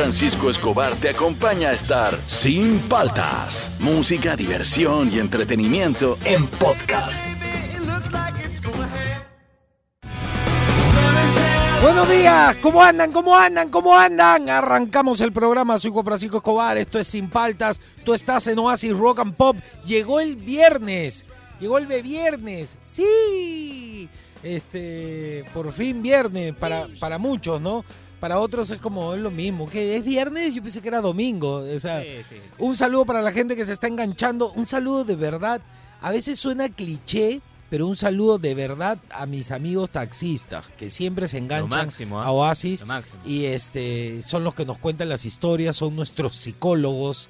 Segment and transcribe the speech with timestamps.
[0.00, 3.76] Francisco Escobar te acompaña a estar sin paltas.
[3.80, 7.22] Música, diversión y entretenimiento en podcast.
[11.82, 13.12] Buenos días, ¿cómo andan?
[13.12, 13.68] ¿Cómo andan?
[13.68, 14.48] ¿Cómo andan?
[14.48, 18.96] Arrancamos el programa, soy Juan Francisco Escobar, esto es Sin Paltas, tú estás en Oasis
[18.96, 21.26] Rock and Pop, llegó el viernes,
[21.60, 24.08] llegó el viernes, sí,
[24.42, 27.84] este, por fin viernes, para, para muchos, ¿no?
[28.20, 31.64] Para otros es como es lo mismo, que es viernes, yo pensé que era domingo,
[31.74, 32.02] o sea,
[32.58, 35.62] un saludo para la gente que se está enganchando, un saludo de verdad,
[36.02, 41.28] a veces suena cliché, pero un saludo de verdad a mis amigos taxistas que siempre
[41.28, 42.26] se enganchan máximo, ¿ah?
[42.26, 43.22] a Oasis Lo máximo.
[43.24, 47.28] y este son los que nos cuentan las historias, son nuestros psicólogos.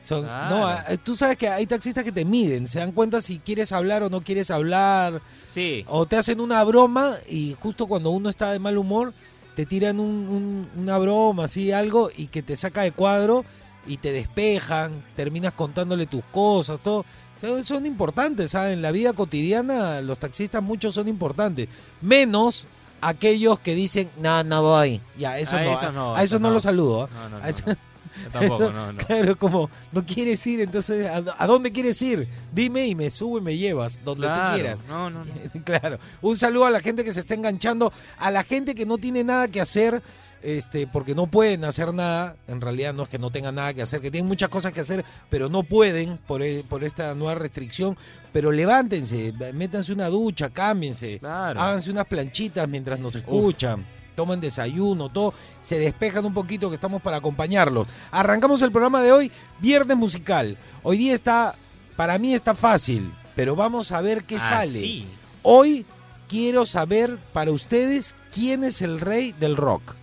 [0.00, 3.40] Son, no, ah, tú sabes que hay taxistas que te miden, se dan cuenta si
[3.40, 5.20] quieres hablar o no quieres hablar,
[5.52, 5.84] Sí.
[5.88, 9.12] o te hacen una broma y justo cuando uno está de mal humor
[9.58, 13.44] te tiran un- un- una broma, así algo y que te saca de cuadro
[13.88, 17.00] y te despejan, terminas contándole tus cosas, todo.
[17.00, 18.74] O sea, son importantes, ¿sabes?
[18.74, 21.68] En la vida cotidiana los taxistas muchos son importantes,
[22.00, 22.68] menos
[23.00, 25.00] aquellos que dicen, no, no voy.
[25.16, 26.54] Ya, eso A no, esos no, a, eso esos no no.
[26.54, 27.06] los saludo.
[27.06, 27.08] ¿eh?
[27.32, 27.38] No,
[28.24, 28.98] Yo tampoco, no, no.
[29.06, 32.28] Claro, como no quieres ir, entonces ¿a, a dónde quieres ir?
[32.52, 34.84] Dime y me subo y me llevas, donde tú Claro, quieras.
[34.88, 35.32] No, no, no.
[35.64, 35.98] Claro.
[36.22, 39.24] Un saludo a la gente que se está enganchando, a la gente que no tiene
[39.24, 40.02] nada que hacer,
[40.42, 42.36] este, porque no pueden hacer nada.
[42.46, 44.80] En realidad no es que no tengan nada que hacer, que tienen muchas cosas que
[44.80, 47.96] hacer, pero no pueden por, e- por esta nueva restricción.
[48.32, 51.60] Pero levántense, métanse una ducha, cámbiense, Claro.
[51.60, 53.84] háganse unas planchitas mientras nos escuchan.
[54.18, 57.86] Toman desayuno, todo, se despejan un poquito que estamos para acompañarlos.
[58.10, 59.30] Arrancamos el programa de hoy,
[59.60, 60.58] Viernes Musical.
[60.82, 61.54] Hoy día está,
[61.94, 64.80] para mí está fácil, pero vamos a ver qué Ah, sale.
[64.80, 65.06] sí.
[65.42, 65.86] Hoy
[66.28, 69.94] quiero saber para ustedes quién es el rey del rock.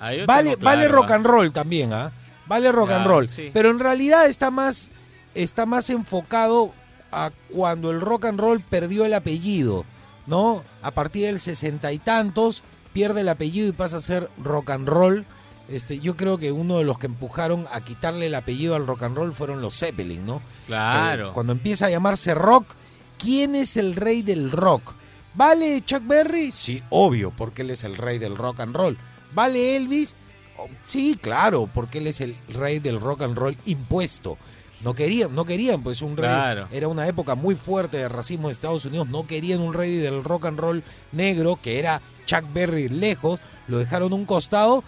[0.00, 2.10] Ah, Vale, vale rock and roll también, ¿ah?
[2.48, 3.28] Vale rock and roll.
[3.28, 3.50] sí.
[3.54, 4.90] Pero en realidad está más,
[5.32, 6.72] está más enfocado
[7.12, 9.84] a cuando el rock and roll perdió el apellido,
[10.26, 10.64] ¿no?
[10.82, 12.64] A partir del sesenta y tantos
[12.96, 15.26] pierde el apellido y pasa a ser rock and roll.
[15.68, 19.02] Este, yo creo que uno de los que empujaron a quitarle el apellido al rock
[19.02, 20.40] and roll fueron los Zeppelin, ¿no?
[20.66, 21.28] Claro.
[21.28, 22.74] Eh, cuando empieza a llamarse rock,
[23.18, 24.94] ¿quién es el rey del rock?
[25.34, 26.50] ¿Vale Chuck Berry?
[26.52, 28.96] Sí, obvio, porque él es el rey del rock and roll.
[29.34, 30.16] ¿Vale Elvis?
[30.56, 34.38] Oh, sí, claro, porque él es el rey del rock and roll impuesto.
[34.82, 36.28] No querían, no querían, pues un rey.
[36.28, 36.68] Claro.
[36.70, 39.08] Era una época muy fuerte de racismo en Estados Unidos.
[39.08, 40.82] No querían un rey del rock and roll
[41.12, 43.40] negro, que era Chuck Berry lejos.
[43.68, 44.84] Lo dejaron un costado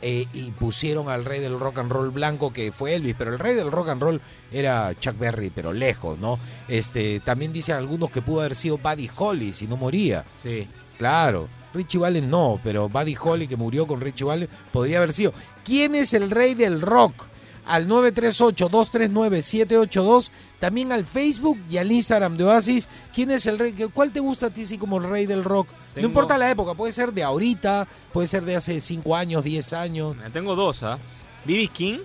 [0.00, 3.38] eh, y pusieron al rey del rock and roll blanco que fue Elvis, pero el
[3.38, 4.20] rey del rock and roll
[4.52, 6.38] era Chuck Berry, pero lejos, ¿no?
[6.68, 10.24] Este, también dicen algunos que pudo haber sido Buddy Holly si no moría.
[10.36, 10.68] Sí.
[10.98, 15.32] Claro, Richie Valens no, pero Buddy Holly que murió con Richie Valens podría haber sido.
[15.64, 17.26] ¿Quién es el rey del rock?
[17.68, 22.88] Al 938-239-782, también al Facebook y al Instagram de Oasis.
[23.14, 23.74] ¿Quién es el rey?
[23.92, 25.68] ¿Cuál te gusta a ti sí como el rey del rock?
[25.94, 29.72] No importa la época, puede ser de ahorita, puede ser de hace 5 años, 10
[29.74, 30.16] años.
[30.32, 30.98] Tengo dos, ¿ah?
[31.44, 31.68] B.B.
[31.68, 31.98] King.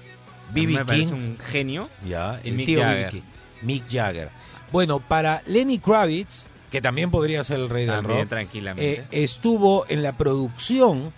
[0.53, 0.85] B.B.
[0.85, 1.07] King.
[1.13, 1.90] un genio.
[2.07, 3.22] Ya, el Mick tío Jagger.
[3.62, 4.29] Mick Jagger.
[4.72, 8.94] Bueno, para Lenny Kravitz, que también podría ser el rey del rock, tranquilamente.
[9.00, 11.13] eh, estuvo en la producción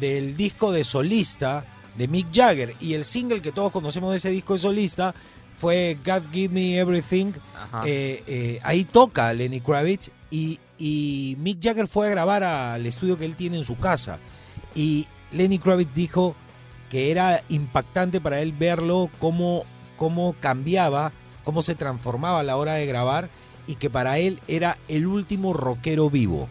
[0.00, 1.64] del disco de solista
[1.96, 5.14] de Mick Jagger y el single que todos conocemos de ese disco de solista
[5.58, 7.32] fue God Give Me Everything.
[7.84, 13.16] Eh, eh, ahí toca Lenny Kravitz y, y Mick Jagger fue a grabar al estudio
[13.16, 14.18] que él tiene en su casa
[14.74, 16.34] y Lenny Kravitz dijo
[16.90, 19.64] que era impactante para él verlo cómo,
[19.96, 21.12] cómo cambiaba,
[21.44, 23.30] cómo se transformaba a la hora de grabar
[23.66, 26.46] y que para él era el último rockero vivo.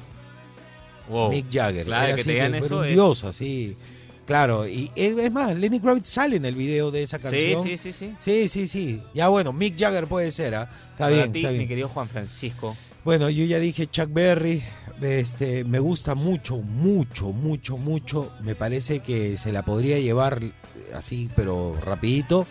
[1.09, 1.29] Wow.
[1.29, 1.85] Mick Jagger.
[1.85, 3.77] Claro, Era que así te digan eso un es- dios, así.
[4.25, 7.63] Claro, y es más, Lenny Kravitz sale en el video de esa Sí, canción.
[7.63, 8.13] sí, sí, sí.
[8.17, 9.03] Sí, sí, sí.
[9.13, 10.63] Ya bueno, Mick Jagger puede ser, ¿ah?
[10.63, 11.69] Está Para bien, ti, está mi bien.
[11.69, 12.75] querido Juan Francisco.
[13.03, 14.63] Bueno, yo ya dije Chuck Berry,
[14.99, 18.31] este, me gusta mucho, mucho, mucho, mucho.
[18.41, 20.53] Me parece que se la podría llevar eh,
[20.95, 22.47] así, pero rapidito.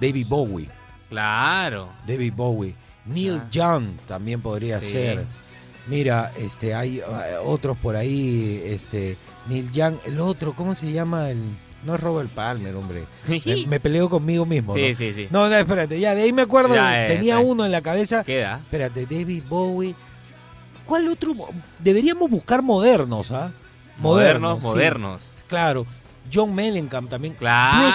[0.00, 0.68] David Bowie,
[1.10, 1.90] Claro.
[2.06, 2.74] David Bowie.
[3.04, 3.48] Neil Ah.
[3.50, 4.92] Young también podría Sí.
[4.92, 5.26] ser.
[5.86, 7.04] Mira, este, hay eh,
[7.44, 9.16] otros por ahí, este,
[9.48, 11.30] Neil Young, el otro, ¿cómo se llama?
[11.30, 11.42] El,
[11.84, 13.04] no es Robert Palmer, hombre.
[13.28, 14.74] Me, me peleo conmigo mismo.
[14.74, 14.94] Sí, ¿no?
[14.94, 15.28] sí, sí.
[15.30, 18.22] No, no, espérate, ya, de ahí me acuerdo, Ya, eh, tenía uno en la cabeza.
[18.24, 18.58] Queda.
[18.58, 19.94] Espérate, David Bowie.
[20.84, 21.34] ¿Cuál otro?
[21.34, 21.48] mo-
[21.78, 23.50] Deberíamos buscar modernos, ¿ah?
[23.98, 25.22] Modernos, modernos.
[25.48, 25.86] Claro.
[26.32, 27.34] John Mellencamp también.
[27.34, 27.88] Claro.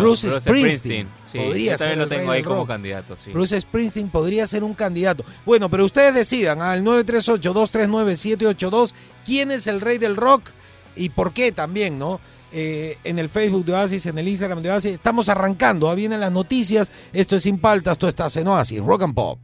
[0.00, 1.08] Bruce, Bruce Springsteen.
[1.32, 3.30] Sí, Podría yo ser también lo tengo ahí como candidato, sí.
[3.32, 5.24] Bruce Springsteen podría ser un candidato.
[5.46, 8.92] Bueno, pero ustedes decidan al 938-239-782
[9.24, 10.50] quién es el rey del rock
[10.98, 12.20] y por qué también, ¿no?
[12.52, 14.92] eh, en el Facebook de Oasis, en el Instagram de Oasis.
[14.92, 16.92] Estamos arrancando, ahí vienen las noticias.
[17.12, 19.38] Esto es Sin Paltas, esto está en Oasis, Rock and Pop.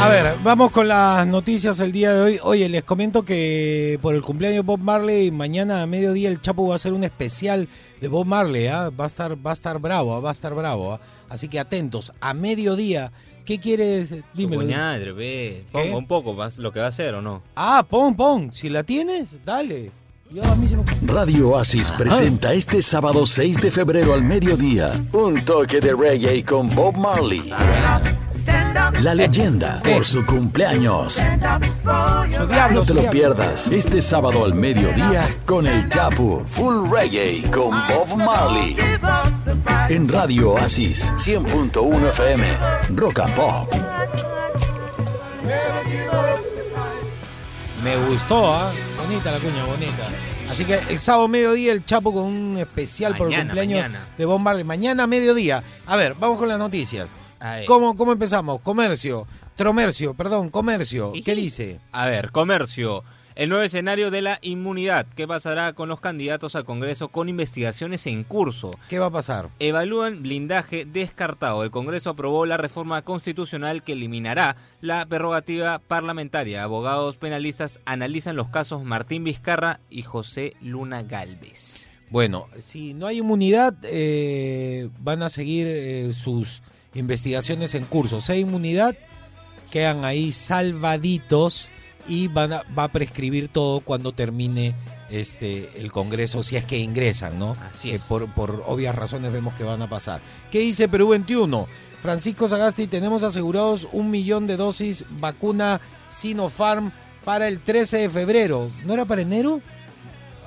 [0.00, 2.38] A ver, vamos con las noticias el día de hoy.
[2.42, 6.66] Oye, les comento que por el cumpleaños de Bob Marley, mañana a mediodía el Chapo
[6.66, 7.68] va a hacer un especial
[8.00, 8.66] de Bob Marley.
[8.68, 8.88] ¿ah?
[8.88, 10.20] Va a estar, va a estar bravo, ¿ah?
[10.20, 10.94] va a estar bravo.
[10.94, 11.00] ¿ah?
[11.28, 13.12] Así que atentos, a mediodía.
[13.44, 14.14] ¿Qué quieres?
[14.32, 14.62] Dímelo.
[14.62, 15.64] Coñadre, ve.
[15.92, 17.42] Un poco más lo que va a hacer o no.
[17.54, 18.52] Ah, pon, pon.
[18.52, 19.90] Si la tienes, dale.
[21.02, 26.72] Radio Oasis presenta este sábado 6 de febrero al mediodía un toque de reggae con
[26.72, 27.52] Bob Marley.
[29.02, 31.20] La leyenda por su cumpleaños.
[32.72, 38.16] No te lo pierdas este sábado al mediodía con el Chapu Full Reggae con Bob
[38.16, 38.76] Marley.
[39.88, 42.56] En Radio Oasis 100.1 FM
[42.94, 43.74] Rock and Pop.
[47.82, 48.70] Me gustó, ¿ah?
[49.10, 50.08] Bonita la cuña, bonita.
[50.48, 54.06] Así que el sábado mediodía el Chapo con un especial por el cumpleaños mañana.
[54.16, 54.62] de Bob Marley.
[54.62, 55.64] Mañana mediodía.
[55.86, 57.10] A ver, vamos con las noticias.
[57.66, 58.60] ¿Cómo, ¿Cómo empezamos?
[58.60, 59.26] Comercio,
[59.56, 61.12] tromercio, perdón, comercio.
[61.24, 61.80] ¿Qué dice?
[61.90, 63.02] A ver, comercio.
[63.36, 65.06] El nuevo escenario de la inmunidad.
[65.14, 68.72] ¿Qué pasará con los candidatos al Congreso con investigaciones en curso?
[68.88, 69.50] ¿Qué va a pasar?
[69.60, 71.62] Evalúan blindaje descartado.
[71.62, 76.64] El Congreso aprobó la reforma constitucional que eliminará la prerrogativa parlamentaria.
[76.64, 81.88] Abogados penalistas analizan los casos Martín Vizcarra y José Luna Galvez.
[82.10, 86.62] Bueno, si no hay inmunidad, eh, van a seguir eh, sus
[86.94, 88.20] investigaciones en curso.
[88.20, 88.96] Si hay inmunidad,
[89.70, 91.70] quedan ahí salvaditos
[92.10, 94.74] y van a, va a prescribir todo cuando termine
[95.10, 97.56] este el Congreso, si es que ingresan, ¿no?
[97.72, 98.02] Así Que es.
[98.02, 100.20] por, por obvias razones vemos que van a pasar.
[100.50, 101.68] ¿Qué dice Perú 21?
[102.02, 106.90] Francisco Sagasti, tenemos asegurados un millón de dosis vacuna Sinopharm
[107.24, 108.70] para el 13 de febrero.
[108.84, 109.60] ¿No era para enero?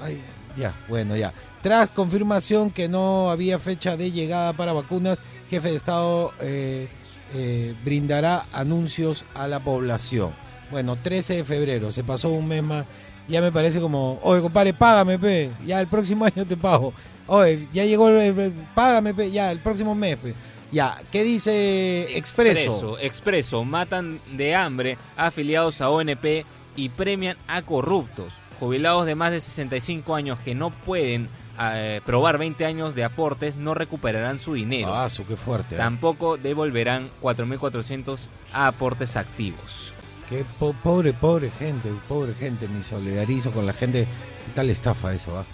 [0.02, 0.22] Ay,
[0.58, 1.34] ya, bueno, ya.
[1.62, 6.90] Tras confirmación que no había fecha de llegada para vacunas, jefe de Estado eh,
[7.34, 10.43] eh, brindará anuncios a la población.
[10.74, 12.84] Bueno, 13 de febrero, se pasó un mes más.
[13.28, 15.52] Ya me parece como, oye, compadre, págame, pe.
[15.68, 16.92] Ya el próximo año te pago.
[17.28, 19.30] Oye, ya llegó el, págame, pe.
[19.30, 20.34] Ya el próximo mes, pe.
[20.72, 22.60] Ya, ¿qué dice Expreso?
[22.72, 26.44] Expreso, Expreso, matan de hambre a afiliados a ONP
[26.76, 28.34] y premian a corruptos.
[28.60, 31.30] Jubilados de más de 65 años que no pueden
[31.60, 34.92] eh, probar 20 años de aportes no recuperarán su dinero.
[34.96, 35.76] Ah, su, qué fuerte.
[35.76, 35.78] ¿eh?
[35.78, 39.94] Tampoco devolverán 4.400 a aportes activos.
[40.30, 44.04] Qué po- pobre, pobre gente, pobre gente, me solidarizo con la gente.
[44.04, 45.38] ¿Qué tal estafa eso?
[45.38, 45.46] ah?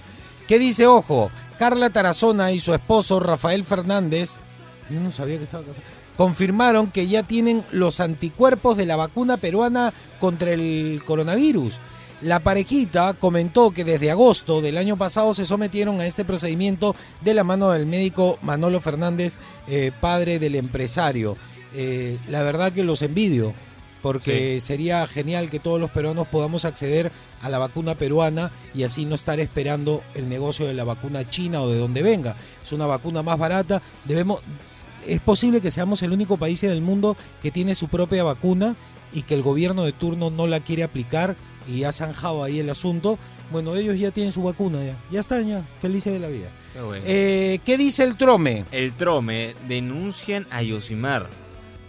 [0.47, 1.31] ¿Qué dice, ojo?
[1.57, 4.37] Carla Tarazona y su esposo Rafael Fernández,
[4.89, 5.85] yo no sabía que estaba casado,
[6.15, 11.73] confirmaron que ya tienen los anticuerpos de la vacuna peruana contra el coronavirus.
[12.21, 17.33] La parejita comentó que desde agosto del año pasado se sometieron a este procedimiento de
[17.33, 19.35] la mano del médico Manolo Fernández,
[19.67, 21.37] eh, padre del empresario.
[21.73, 23.53] Eh, la verdad que los envidio,
[24.01, 27.11] porque sería genial que todos los peruanos podamos acceder
[27.41, 31.61] a la vacuna peruana y así no estar esperando el negocio de la vacuna china
[31.61, 32.35] o de donde venga.
[32.63, 33.81] Es una vacuna más barata.
[34.05, 34.41] Debemos,
[35.07, 38.75] es posible que seamos el único país en el mundo que tiene su propia vacuna
[39.11, 41.35] y que el gobierno de turno no la quiere aplicar
[41.67, 43.17] y ha zanjado ahí el asunto.
[43.51, 44.97] Bueno, ellos ya tienen su vacuna ya.
[45.11, 46.51] Ya están ya, felices de la vida.
[47.03, 48.65] Eh, ¿Qué dice el trome?
[48.71, 51.29] El Trome denuncian a Yosimar.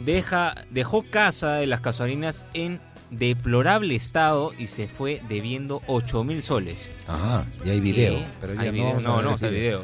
[0.00, 2.80] Deja, dejó casa de las gasolinas en
[3.11, 6.90] deplorable estado y se fue debiendo 8 mil soles.
[7.07, 8.21] Ajá, ya hay video.
[8.40, 9.00] Pero ya hay no, video.
[9.00, 9.83] no, no, está video.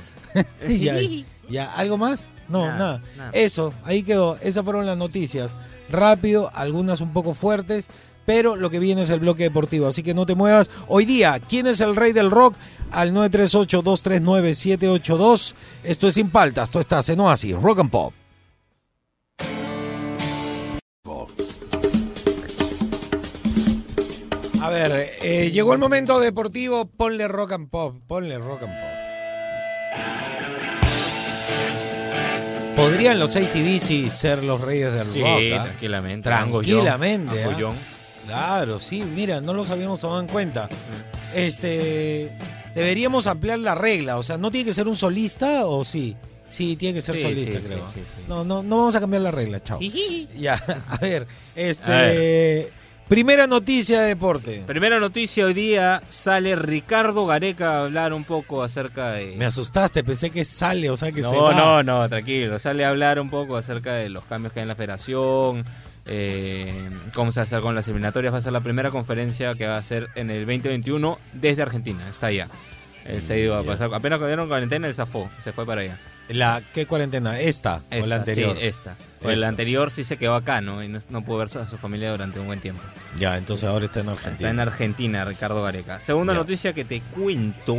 [0.66, 1.00] video.
[1.00, 2.28] ya, ya, ¿algo más?
[2.48, 2.98] No, Nada, nada.
[3.16, 3.30] nada.
[3.32, 4.38] Eso, ahí quedó.
[4.40, 5.54] Esas fueron las noticias.
[5.90, 7.88] Rápido, algunas un poco fuertes,
[8.24, 9.86] pero lo que viene es el bloque deportivo.
[9.88, 10.70] Así que no te muevas.
[10.88, 12.54] Hoy día, ¿quién es el rey del rock?
[12.90, 15.54] Al 938-239-782.
[15.84, 16.70] Esto es Sin Paltas.
[16.70, 18.12] Tú estás en Oasis, Rock and Pop.
[24.76, 26.86] Ver, eh, llegó el momento deportivo.
[26.86, 27.96] Ponle rock and pop.
[28.06, 28.90] Ponle rock and pop.
[32.76, 35.40] ¿Podrían los ACDC ser los reyes del Sí, rock?
[35.58, 35.62] ah?
[35.64, 36.28] tranquilamente.
[36.28, 37.72] Tranquilamente, ¿ah?
[38.26, 40.68] Claro, sí, mira, no los habíamos tomado en cuenta.
[41.34, 42.30] Este,
[42.74, 46.16] deberíamos ampliar la regla, o sea, ¿no tiene que ser un solista o sí?
[46.48, 47.86] Sí, tiene que ser Sí, solista, sí, creo.
[47.86, 48.20] sí, sí, sí.
[48.28, 49.78] No, no, no vamos a cambiar la regla, chao.
[50.38, 50.54] Ya,
[50.88, 52.02] a ver, este, A
[53.08, 54.64] Primera noticia de deporte.
[54.66, 59.36] Primera noticia, hoy día sale Ricardo Gareca a hablar un poco acerca de...
[59.36, 61.54] Me asustaste, pensé que sale, o sea que no, se va.
[61.54, 62.58] no, no, tranquilo.
[62.58, 65.64] Sale a hablar un poco acerca de los cambios que hay en la federación,
[66.04, 68.34] eh, cómo se va a hacer con las eliminatorias.
[68.34, 72.00] Va a ser la primera conferencia que va a ser en el 2021 desde Argentina.
[72.10, 72.48] Está allá.
[73.04, 73.86] Él se ha ido a pasar.
[73.94, 75.30] Apenas cuando dieron cuarentena, él zafó.
[75.44, 75.96] Se fue para allá.
[76.28, 77.38] La, ¿Qué cuarentena?
[77.40, 78.56] ¿Esta, o la anterior?
[78.58, 78.96] Sí, esta.
[79.22, 80.82] O el anterior sí se quedó acá, ¿no?
[80.82, 82.82] Y no, no pudo ver a su familia durante un buen tiempo.
[83.18, 84.50] Ya, entonces ahora está en Está Argentina.
[84.50, 86.00] en Argentina, Ricardo Gareca.
[86.00, 86.38] Segunda Ya.
[86.40, 87.76] noticia que te cuento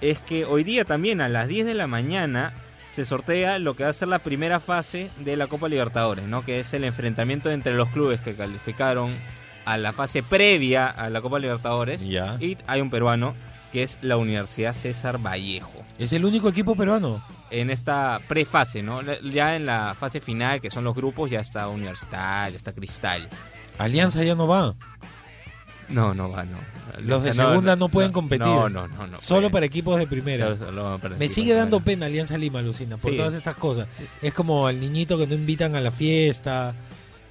[0.00, 2.52] es que hoy día también a las 10 de la mañana
[2.90, 6.44] se sortea lo que va a ser la primera fase de la Copa Libertadores, ¿no?
[6.44, 9.16] Que es el enfrentamiento entre los clubes que calificaron
[9.64, 12.04] a la fase previa a la Copa Libertadores.
[12.04, 12.36] Ya.
[12.40, 13.34] Y hay un peruano
[13.72, 15.82] que es la Universidad César Vallejo.
[15.98, 17.20] ¿Es el único equipo peruano?
[17.60, 19.00] En esta prefase, ¿no?
[19.22, 23.28] Ya en la fase final, que son los grupos, ya está Universidad, ya está Cristal.
[23.78, 24.74] Alianza ya no va.
[25.88, 26.58] No, no va, no.
[27.00, 28.46] Los de segunda no pueden competir.
[28.46, 29.06] No, no, no.
[29.06, 29.52] no Solo pueden.
[29.52, 30.44] para equipos de primera.
[30.46, 33.16] Solo- solo para Me sigue dando pena Alianza Lima, Lucina, por Sí.
[33.16, 33.86] todas estas cosas.
[34.22, 36.74] Es como al niñito que no invitan a la fiesta.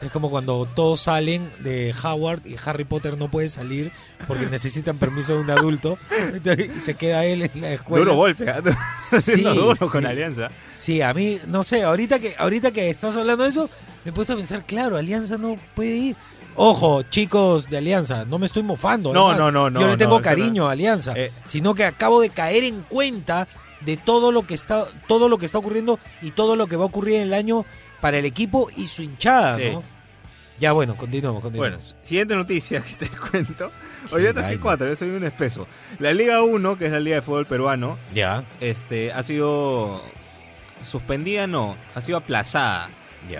[0.04, 3.92] Es como cuando todos salen de Howard y Harry Potter no puede salir
[4.28, 5.98] porque necesitan permiso de un adulto.
[6.76, 8.04] Y se queda él en la escuela.
[8.06, 8.62] Duro golpe, ¿ah?
[9.22, 9.86] Sí, duro sí.
[9.92, 10.50] con Alianza.
[10.76, 13.70] Sí, a mí, no sé, ahorita que, ahorita que estás hablando de eso,
[14.04, 16.16] me he puesto a pensar, claro, Alianza no puede ir.
[16.56, 19.14] Ojo, chicos de Alianza, no me estoy mofando.
[19.14, 19.40] No, además.
[19.40, 21.32] no, no, no, Yo le tengo cariño a Alianza, Eh.
[21.46, 23.48] sino que acabo de caer en cuenta
[23.82, 26.84] de todo lo que está, todo lo que está ocurriendo y todo lo que va
[26.84, 27.66] a ocurrir en el año
[28.04, 29.70] para el equipo y su hinchada, Sí.
[29.72, 29.82] ¿no?
[30.60, 31.80] Ya bueno, continuamos, continuamos.
[31.86, 33.72] Bueno, siguiente noticia que te cuento.
[34.12, 35.68] Hoy día traje cuatro, yo soy un espeso.
[36.00, 40.02] La Liga 1, que es la Liga de Fútbol Peruano, ya, este, ha sido
[40.82, 42.90] suspendida, no, ha sido aplazada.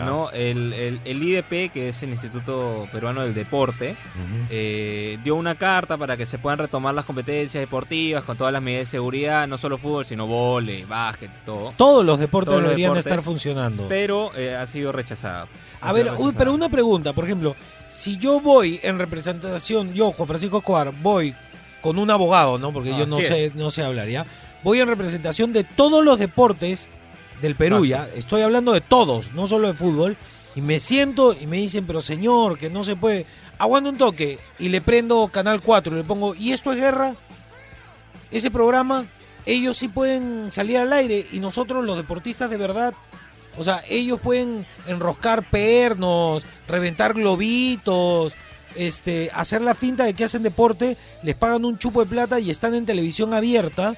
[0.06, 0.32] ¿No?
[0.32, 3.96] El, el- el IDP, que es el Instituto Peruano del Deporte,
[4.50, 8.62] eh, dio una carta para que se puedan retomar las competencias deportivas con todas las
[8.62, 11.74] medidas de seguridad, no solo fútbol, sino vole, básquet, todo.
[11.78, 13.06] Todos los deportes Todos los deberían deportes.
[13.12, 13.86] estar funcionando.
[13.88, 15.44] Pero eh, ha sido rechazada.
[15.44, 16.34] Ha A sido ver, rechazada.
[16.38, 17.56] pero una pregunta, por ejemplo,
[17.90, 21.36] si yo voy en representación, yo, Juan Francisco Escobar, voy
[21.82, 22.72] con un abogado, ¿no?
[22.72, 23.56] Porque yo no Así sé, es.
[23.56, 24.26] no sé hablar, ¿ya?
[24.64, 26.88] Voy en representación de todos los deportes
[27.44, 28.10] del Perú, ¿ya?
[28.16, 30.18] Estoy hablando de todos, no solo de fútbol.
[30.56, 33.26] Y me siento y me dicen, pero señor, que no se puede.
[33.60, 37.16] Aguando un toque y le prendo Canal 4 y le pongo, ¿y esto es guerra?
[38.32, 39.06] Ese programa,
[39.46, 42.94] ellos sí pueden salir al aire y nosotros los deportistas de verdad
[43.58, 48.34] o sea, ellos pueden enroscar pernos, reventar globitos,
[48.76, 52.50] este, hacer la finta de que hacen deporte, les pagan un chupo de plata y
[52.50, 53.96] están en televisión abierta.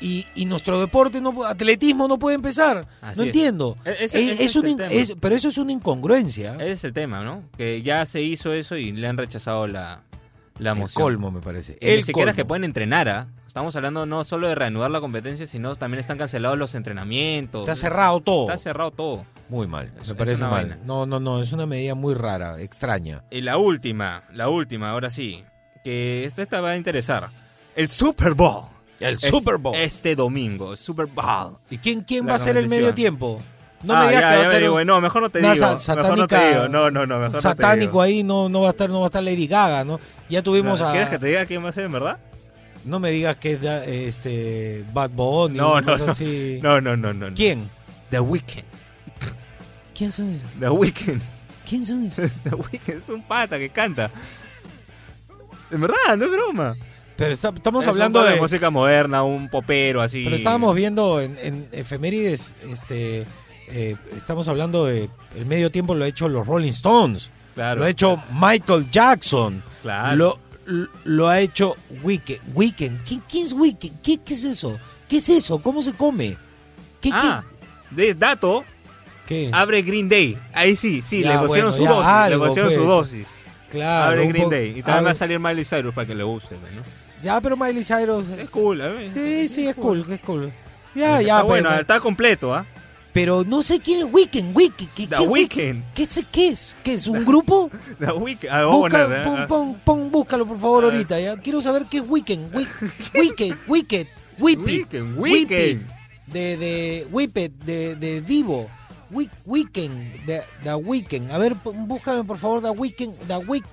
[0.00, 2.86] Y, y nuestro deporte, no, atletismo no puede empezar.
[3.00, 3.28] Así no es.
[3.28, 3.76] entiendo.
[3.84, 6.54] E- ese- Es- ese es es un el es- pero eso es una incongruencia.
[6.54, 7.42] Ese es el tema, ¿no?
[7.56, 10.02] Que ya se hizo eso y le han rechazado la,
[10.58, 11.02] la el moción.
[11.02, 11.76] colmo, me parece.
[11.80, 13.26] El siquiera que pueden entrenar, ¿ah?
[13.46, 17.62] Estamos hablando no solo de reanudar la competencia, sino también están cancelados los entrenamientos.
[17.62, 18.42] Está cerrado todo.
[18.44, 19.24] Está cerrado todo.
[19.48, 19.90] Muy mal.
[19.96, 20.50] Me es parece mal.
[20.68, 20.78] vaina.
[20.84, 21.40] No, no, no.
[21.42, 23.24] Es una medida muy rara, extraña.
[23.30, 25.42] Y la última, la última, ahora sí.
[25.82, 27.30] Que esta, esta va a interesar.
[27.74, 28.64] El Super Bowl.
[29.00, 29.74] El Es Super Bowl.
[29.76, 31.56] Este domingo, el Super Bowl.
[31.70, 33.40] ¿Y quién, quién La va a ser el medio tiempo?
[33.84, 35.54] No Ah, me digas ya, que va a ser un- No, mejor no te digo.
[35.54, 36.68] sa- mejor no te satánica- digo.
[36.68, 38.02] No, no, no, mejor no te satánico digo.
[38.02, 40.00] ahí no, no va a estar no va a estar Lady Gaga, ¿no?
[40.28, 42.18] Ya tuvimos No, a ¿Quieres que te diga quién va a ser en verdad?
[42.84, 43.62] no me digas que es
[44.16, 46.04] este Bad Bunny No, no, no.
[46.10, 46.58] así.
[46.62, 47.28] No, no, no, no.
[47.30, 47.36] no.
[47.36, 47.68] ¿Quién?
[48.10, 48.64] The Weeknd.
[49.94, 50.50] ¿Quién son esos?
[50.58, 51.20] The Weeknd.
[51.68, 52.30] ¿Quién son esos?
[52.44, 54.10] The Weeknd es un pata que canta.
[55.70, 56.76] En verdad, no es broma.
[57.18, 60.22] Pero está- estamos Es hablando de, música moderna, un popero así.
[60.24, 63.26] pero estábamos viendo en, en efemérides este
[63.70, 67.80] eh, estamos hablando de el medio tiempo lo ha hecho los Rolling Stones, Claro.
[67.80, 70.16] lo ha hecho Michael Jackson, Claro.
[70.16, 72.40] lo, lo- lo ha hecho Weekend.
[72.54, 73.02] Weekend.
[73.04, 74.00] ¿Quién, quién es Weekend?
[74.00, 74.78] ¿Qué, ¿Qué es eso?
[75.08, 75.60] ¿Qué es eso?
[75.60, 76.36] ¿Cómo se come?
[77.00, 77.42] ¿Qué, Ah,
[77.90, 78.64] de dato,
[79.26, 79.50] qué, qué?
[79.52, 80.38] abre Green Day.
[80.54, 82.08] Ahí sí, sí, Ya, le pusieron bueno, su dosis.
[82.08, 82.88] algo, le pusieron su pues.
[82.88, 83.28] dosis.
[83.70, 84.74] Claro, abre Green Day.
[84.78, 86.82] Y también va a salir Miley Cyrus para que le guste, ¿no?
[87.22, 88.28] Ya, pero Miley Cyrus.
[88.28, 89.08] Es cool, a mí.
[89.08, 90.52] Sí, sí, es cool, es cool.
[90.94, 92.64] Ya, Está ya, bueno, pero, está completo, ¿ah?
[93.12, 94.56] pero no sé quién es Weekend.
[94.56, 94.90] Weekend.
[94.94, 95.82] ¿Qué, The qué es Weeknd.
[95.94, 96.76] ¿Qué es, ¿Qué es?
[96.82, 97.06] ¿Qué es?
[97.08, 97.70] ¿Un grupo?
[97.98, 98.50] The Weeknd.
[98.50, 99.46] Ah, Busca, poner, pon, ¿eh?
[99.48, 101.18] pon, pon, búscalo por favor ahorita.
[101.20, 101.36] ¿ya?
[101.36, 102.54] Quiero saber qué es Weekend.
[102.54, 102.66] Wi-
[103.14, 104.06] Wicked, Wicked,
[104.38, 105.88] Whip It, Weeknd, Whip It, Weeknd.
[106.26, 108.68] De, de Whip It, de, de Divo.
[109.10, 111.30] Week, weekend, the, the Weekend.
[111.30, 113.64] A ver, búscame por favor The Weekend, The Week,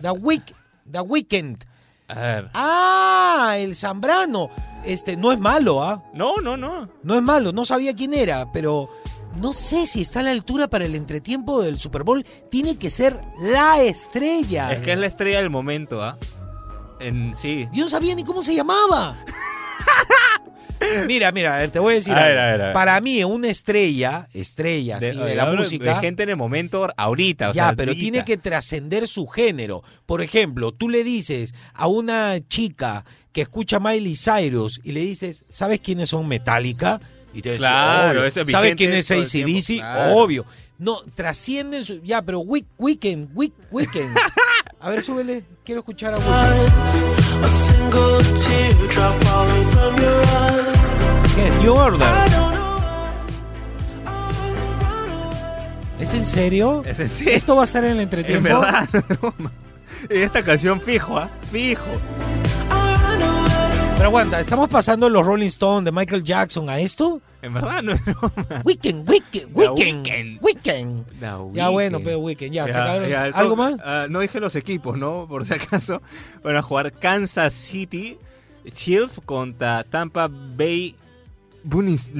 [0.00, 0.42] The Week,
[0.90, 1.64] The Weekend.
[2.08, 2.50] A ver.
[2.54, 4.50] Ah, el Zambrano.
[4.84, 6.02] Este, no es malo, ¿ah?
[6.14, 6.88] No, no, no.
[7.02, 8.88] No es malo, no sabía quién era, pero
[9.36, 12.24] no sé si está a la altura para el entretiempo del Super Bowl.
[12.50, 14.72] Tiene que ser la estrella.
[14.72, 16.16] Es que es la estrella del momento, ¿ah?
[17.00, 17.68] En, sí.
[17.72, 19.16] Yo no sabía ni cómo se llamaba.
[21.06, 22.14] Mira, mira, a ver, te voy a decir.
[22.14, 22.72] A ver, a ver, a ver.
[22.72, 25.94] Para mí, una estrella, estrella de, de la música.
[25.94, 27.50] De gente en el momento ahorita.
[27.50, 28.00] o ya, sea, pero ahorita.
[28.00, 29.82] tiene que trascender su género.
[30.06, 35.44] Por ejemplo, tú le dices a una chica que escucha Miley Cyrus y le dices,
[35.48, 37.00] ¿sabes quiénes son Metallica?
[37.34, 38.24] Y te Claro, obvio.
[38.28, 39.78] eso es ¿Sabes quién es ACDC?
[39.80, 40.16] claro.
[40.16, 40.46] Obvio.
[40.78, 42.00] No, trascienden su...
[42.02, 44.16] Ya, pero Week, Weekend, Week, Weekend.
[44.80, 45.44] A ver, súbele.
[45.64, 46.18] Quiero escuchar a.
[51.34, 51.50] ¿Qué?
[51.60, 52.08] New Order.
[56.00, 56.82] ¿Es en serio?
[56.86, 57.32] Es en serio.
[57.34, 58.48] ¿Esto va a estar en el En entretiempo?
[58.48, 59.52] verdad, no es broma.
[60.08, 61.28] Esta canción fijo, ¿ah?
[61.50, 61.84] Fijo.
[64.08, 67.20] Pero aguanta, ¿estamos pasando los Rolling Stones de Michael Jackson a esto?
[67.42, 68.32] En verdad, no es broma.
[68.64, 71.04] Weekend, Weekend, Weekend, Weekend.
[71.52, 72.64] Ya bueno, pero Weekend, ya,
[73.34, 73.74] ¿Algo más?
[73.84, 75.26] ah, no dije los equipos, ¿no?
[75.28, 76.00] Por si acaso.
[76.42, 78.16] Van a jugar Kansas City
[78.72, 80.96] Chiefs contra Tampa Bay
[81.62, 82.10] Buccaneers.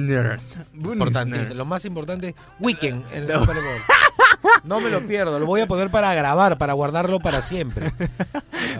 [0.75, 3.29] Importante, lo más importante, Weekend en el.
[3.29, 3.81] Super Bowl.
[4.63, 7.91] No me lo pierdo, lo voy a poner para grabar, para guardarlo para siempre.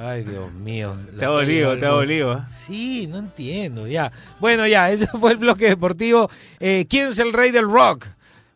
[0.02, 0.96] Ay, Dios mío.
[1.18, 2.46] Te ha dolido, te ha dolido.
[2.48, 4.12] Sí, no entiendo, ya.
[4.40, 6.30] Bueno, ya, ese fue el bloque deportivo.
[6.60, 8.06] Eh, ¿Quién es el rey del rock?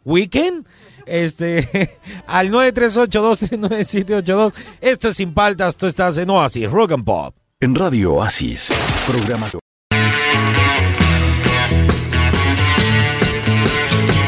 [0.05, 0.65] ¿Weekend?
[1.05, 4.53] Este, al 938-239-782.
[4.81, 7.35] Esto es Sin Paltas, tú estás en Oasis, Rock and Pop.
[7.59, 8.73] En Radio Oasis,
[9.07, 9.62] programación.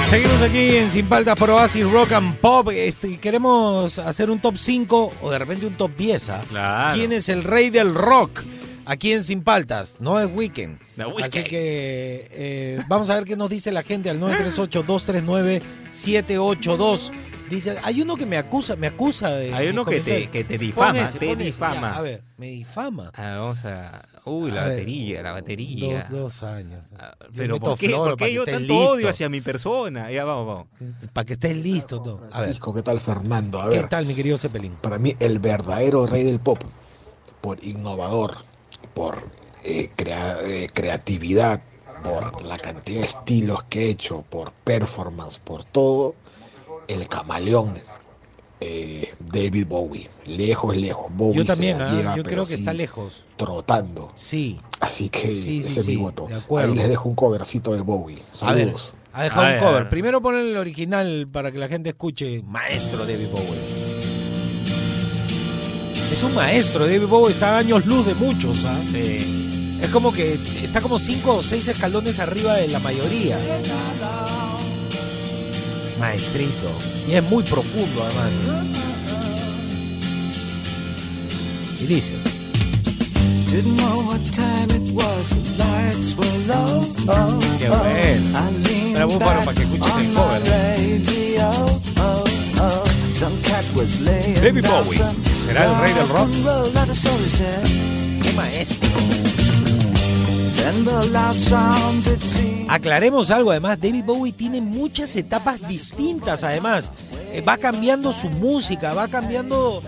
[0.09, 2.69] Seguimos aquí en Sin Paltas por Oasis Rock and Pop.
[2.71, 6.29] Este, queremos hacer un top 5 o de repente un top 10.
[6.29, 6.41] ¿ah?
[6.47, 6.97] Claro.
[6.97, 8.43] ¿Quién es el rey del rock?
[8.85, 10.77] Aquí en Sin Paltas, no es Weekend.
[10.95, 17.11] The Así que eh, vamos a ver qué nos dice la gente al 938-239-782.
[17.49, 19.53] Dice, hay uno que me acusa, me acusa de.
[19.55, 21.95] Hay uno que te, que te difama, ese, te ya, difama.
[21.95, 23.09] a ver, me difama.
[23.15, 24.03] Ah, vamos a.
[24.25, 26.03] Uy, la A ver, batería, la batería.
[26.09, 26.83] Dos, dos años.
[26.97, 28.91] Ah, Pero ¿por qué, floro ¿por para qué yo tanto listo.
[28.93, 30.11] odio hacia mi persona?
[30.11, 30.67] Ya vamos, vamos.
[31.13, 32.27] Para que estés listo todo.
[32.31, 33.61] A ver, ¿qué tal Fernando?
[33.61, 34.73] A ¿qué ver, tal, mi querido Zeppelin?
[34.81, 36.59] para mí el verdadero rey del pop,
[37.41, 38.37] por innovador,
[38.95, 39.23] por
[39.63, 41.61] eh, crea- eh, creatividad,
[42.03, 46.15] por la cantidad de estilos que he hecho, por performance, por todo,
[46.87, 47.79] el camaleón
[48.67, 50.09] eh, David Bowie.
[50.25, 51.05] Lejos, lejos.
[51.15, 51.91] Bowie Yo se también, la ¿ah?
[51.95, 53.23] lleva, yo pero creo que está lejos.
[53.37, 54.11] Trotando.
[54.15, 54.59] Sí.
[54.79, 56.27] Así que Sí, sí, ese es sí, mi voto.
[56.27, 56.71] de acuerdo.
[56.71, 58.17] Ahí les dejo un covercito de Bowie.
[58.41, 58.93] A ver, Saludos.
[59.13, 59.89] ha dejado A un ver, cover.
[59.89, 62.41] Primero pon el original para que la gente escuche.
[62.43, 63.85] Maestro David Bowie.
[66.11, 66.85] Es un maestro.
[66.85, 68.63] David Bowie está a años luz de muchos.
[68.65, 68.79] ¿ah?
[68.91, 69.77] Sí.
[69.81, 73.37] Es como que está como cinco o seis escalones arriba de la mayoría.
[75.99, 76.71] Maestrito.
[77.07, 78.31] Y es muy profundo además.
[81.81, 82.13] Y dice.
[83.51, 86.83] Didn't know what time it was, the lights were low.
[87.07, 88.39] Oh, Qué bueno.
[88.93, 90.41] Pero vos, bueno, para que escuches el cover.
[90.43, 91.47] radio.
[91.97, 92.23] Oh,
[92.59, 92.83] oh.
[93.13, 94.97] Some cat was laying David down Bowie,
[95.45, 96.29] ¿será el rey del rock?
[98.21, 99.44] ¡Qué maestro!
[102.67, 106.91] Aclaremos algo, además, David Bowie tiene muchas etapas distintas, además.
[107.31, 109.83] Eh, va cambiando su música, va cambiando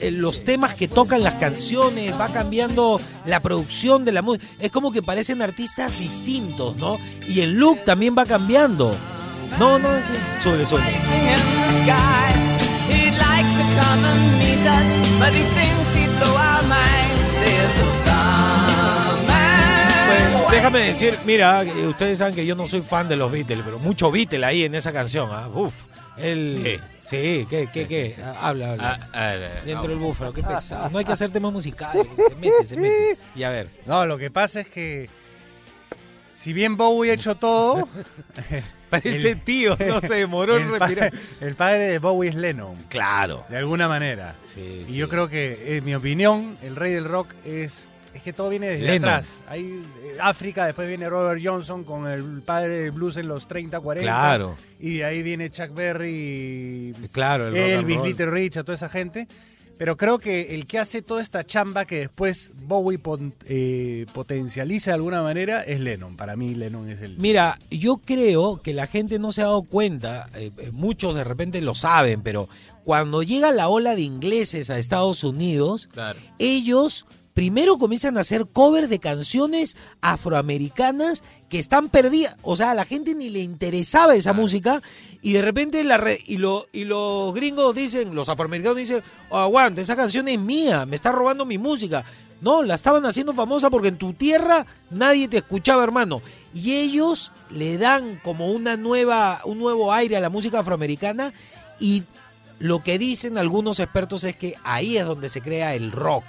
[0.00, 4.46] eh, los temas que tocan las canciones, va cambiando la producción de la música.
[4.58, 6.98] Es como que parecen artistas distintos, ¿no?
[7.28, 8.94] Y el look también va cambiando.
[9.58, 10.14] No, no, sí.
[10.42, 10.82] sube, sube.
[20.54, 23.78] Déjame decir, mira, eh, ustedes saben que yo no soy fan de los Beatles, pero
[23.78, 25.48] mucho Beatles ahí en esa canción, ¿ah?
[25.52, 25.74] Uf.
[26.16, 28.14] El, sí, ¿qué, qué, qué?
[28.22, 29.08] Ah, Habla, habla.
[29.12, 30.88] Ah, a ver, Dentro del búfalo, qué pesado.
[30.90, 33.18] No hay que hacer temas musicales, se mete, se mete.
[33.34, 35.10] Y a ver, No, lo que pasa es que
[36.32, 37.88] si bien Bowie ha hecho todo,
[38.90, 41.12] parece El- tío, no se demoró en respirar.
[41.40, 43.44] el padre de Bowie es Lennon, Claro.
[43.48, 44.36] de alguna manera.
[44.44, 44.94] Sí, Y sí.
[44.94, 48.68] yo creo que, en mi opinión, el rey del rock es, es que todo viene
[48.68, 49.08] desde Lennon.
[49.10, 49.40] atrás.
[49.48, 53.80] Hay eh, África, después viene Robert Johnson con el padre del blues en los 30,
[53.80, 54.10] 40.
[54.10, 57.48] Claro, Y de ahí viene Chuck Berry, claro.
[57.48, 58.08] El rock and Elvis, roll.
[58.08, 59.26] Little Richard, toda esa gente.
[59.76, 64.92] Pero creo que el que hace toda esta chamba que después Bowie pon- eh, potencializa
[64.92, 66.16] de alguna manera es Lennon.
[66.16, 67.18] Para mí Lennon es el...
[67.18, 71.24] Mira, yo creo que la gente no se ha dado cuenta, eh, eh, muchos de
[71.24, 72.48] repente lo saben, pero
[72.84, 76.20] cuando llega la ola de ingleses a Estados Unidos, Claro.
[76.38, 82.36] ellos primero comienzan a hacer covers de canciones afroamericanas que están perdidas.
[82.42, 84.80] O sea, a la gente ni le interesaba esa música
[85.20, 89.38] y de repente la re- y, lo, y los gringos dicen, los afroamericanos dicen, "Oh,
[89.38, 92.04] aguanta, esa canción es mía, me está robando mi música.
[92.40, 96.20] No, la estaban haciendo famosa porque en tu tierra nadie te escuchaba, hermano.
[96.52, 101.32] Y ellos le dan como una nueva, un nuevo aire a la música afroamericana
[101.80, 102.02] y
[102.58, 106.24] lo que dicen algunos expertos es que ahí es donde se crea el rock.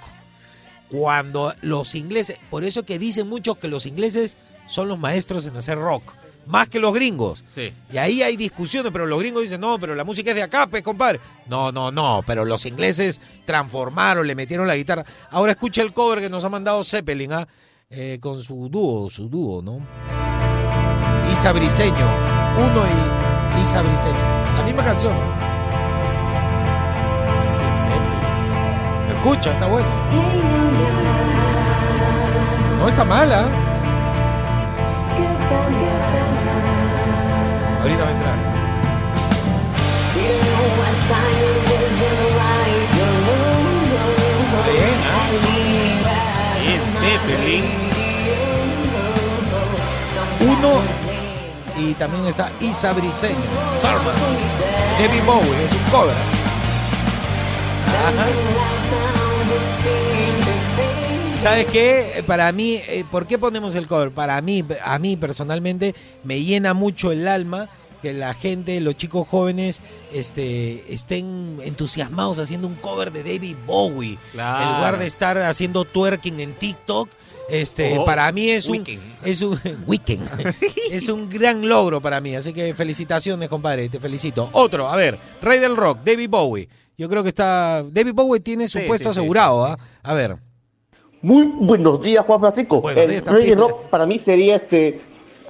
[0.90, 4.36] Cuando los ingleses, por eso que dicen muchos que los ingleses
[4.68, 6.12] son los maestros en hacer rock,
[6.46, 7.44] más que los gringos.
[7.52, 7.72] Sí.
[7.92, 10.66] Y ahí hay discusiones, pero los gringos dicen, no, pero la música es de acá,
[10.68, 11.20] pues, compadre.
[11.48, 15.04] No, no, no, pero los ingleses transformaron, le metieron la guitarra.
[15.30, 17.48] Ahora escucha el cover que nos ha mandado Zeppelin, ¿ah?
[17.88, 19.86] Eh, con su dúo, su dúo, ¿no?
[21.32, 21.94] Isa Briseño,
[22.56, 24.36] uno y Isa Briseño.
[24.56, 25.16] La misma canción.
[27.38, 29.16] Sí, Zeppelin.
[29.16, 30.65] Escucha, está bueno.
[32.78, 33.46] No está mala.
[37.80, 38.36] Ahorita va a entrar.
[50.40, 50.80] Uno
[51.78, 53.36] y también está Isa Briseño.
[53.78, 54.14] Starman.
[54.98, 56.16] David Bowie, es un cover.
[61.46, 62.24] ¿Sabes qué?
[62.26, 64.10] Para mí, eh, ¿por qué ponemos el cover?
[64.10, 67.68] Para mí, a mí personalmente, me llena mucho el alma
[68.02, 69.80] que la gente, los chicos jóvenes,
[70.12, 74.18] este, estén entusiasmados haciendo un cover de David Bowie.
[74.32, 74.64] Claro.
[74.64, 77.08] En lugar de estar haciendo twerking en TikTok.
[77.48, 79.02] Este, Oh, para mí es un, weekend.
[79.24, 80.28] es un weekend.
[80.90, 82.34] es un gran logro para mí.
[82.34, 83.88] Así que felicitaciones, compadre.
[83.88, 84.48] Te felicito.
[84.50, 86.68] Otro, a ver, Rey del Rock, David Bowie.
[86.98, 87.84] Yo creo que está.
[87.88, 90.10] David Bowie tiene su Sí, puesto sí, sí, asegurado, sí, ¿ah?
[90.10, 90.38] A ver.
[91.26, 92.80] Muy buenos días, Juan Francisco.
[92.80, 95.00] Buenos el días, rey de rock para mí sería este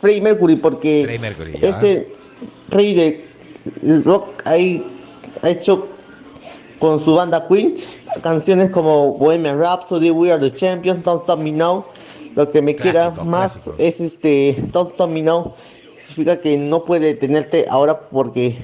[0.00, 1.68] Freddie Mercury porque Freddie Mercury, ya.
[1.68, 2.08] ese
[2.70, 4.82] rey de rock ahí
[5.42, 5.86] ha hecho
[6.78, 7.76] con su banda Queen
[8.22, 11.84] canciones como Bohemian Rhapsody, We Are the Champions, Don't Stop Me Now.
[12.36, 13.74] Lo que me queda Clásico, más clásico.
[13.76, 15.52] es este Don't Stop Me Now.
[15.94, 18.56] Significa que no puede tenerte ahora porque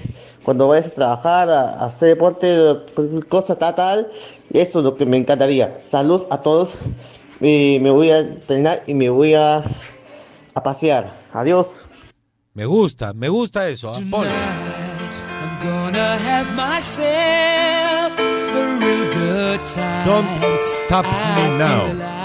[0.45, 2.57] cuando vayas a trabajar, a, a hacer deporte,
[3.29, 4.11] cosa tal, tal,
[4.61, 5.81] eso es lo que me encantaría.
[5.87, 6.79] Saludos a todos.
[7.41, 9.59] Eh, me voy a entrenar y me voy a,
[10.55, 11.11] a pasear.
[11.33, 11.81] Adiós.
[12.55, 13.91] Me gusta, me gusta eso.
[13.91, 13.99] ¿ah?
[20.05, 20.29] Don't
[20.61, 22.22] stop me now.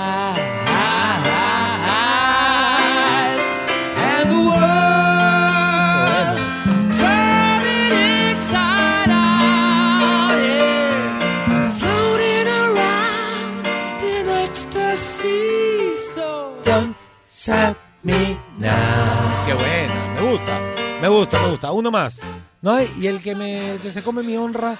[19.45, 20.59] Qué bueno, me gusta,
[21.01, 21.71] me gusta, me gusta.
[21.71, 22.19] Uno más.
[22.61, 22.81] ¿No?
[22.81, 24.77] Y el que, me, que se come mi honra.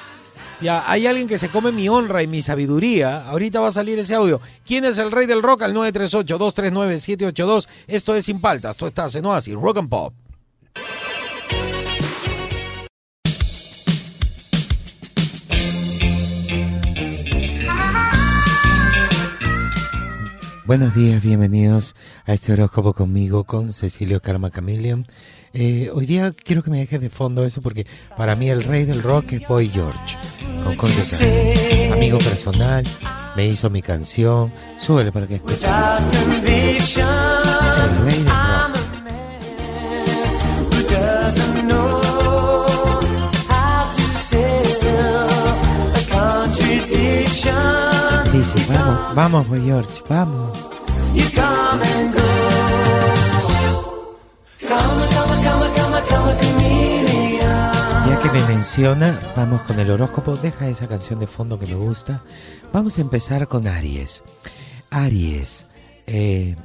[0.60, 3.28] Ya, hay alguien que se come mi honra y mi sabiduría.
[3.30, 4.42] Ahorita va a salir ese audio.
[4.66, 5.62] ¿Quién es el rey del rock?
[5.62, 7.70] Al 938-239-782.
[7.88, 8.76] Esto es Sin Paltas.
[8.76, 10.14] Tú estás en Oasis, Rock and Pop.
[20.68, 25.08] Buenos días, bienvenidos a este horóscopo conmigo, con Cecilio Karma Chameleon.
[25.54, 28.84] Eh, hoy día quiero que me dejes de fondo eso porque para mí el rey
[28.84, 30.18] del rock es Boy George,
[30.76, 30.92] con.
[31.94, 32.84] Amigo personal,
[33.38, 35.66] me hizo mi canción, súbele para que escuche.
[35.66, 36.52] El
[38.04, 38.78] rey del rock.
[48.34, 50.57] Dice, vamos, vamos Boy George, vamos.
[58.08, 60.36] Ya que me menciona, vamos con el horóscopo.
[60.36, 62.24] Deja esa canción de fondo que me gusta.
[62.72, 64.24] Vamos a empezar con Aries.
[64.90, 65.68] Aries,
[66.06, 66.56] eh,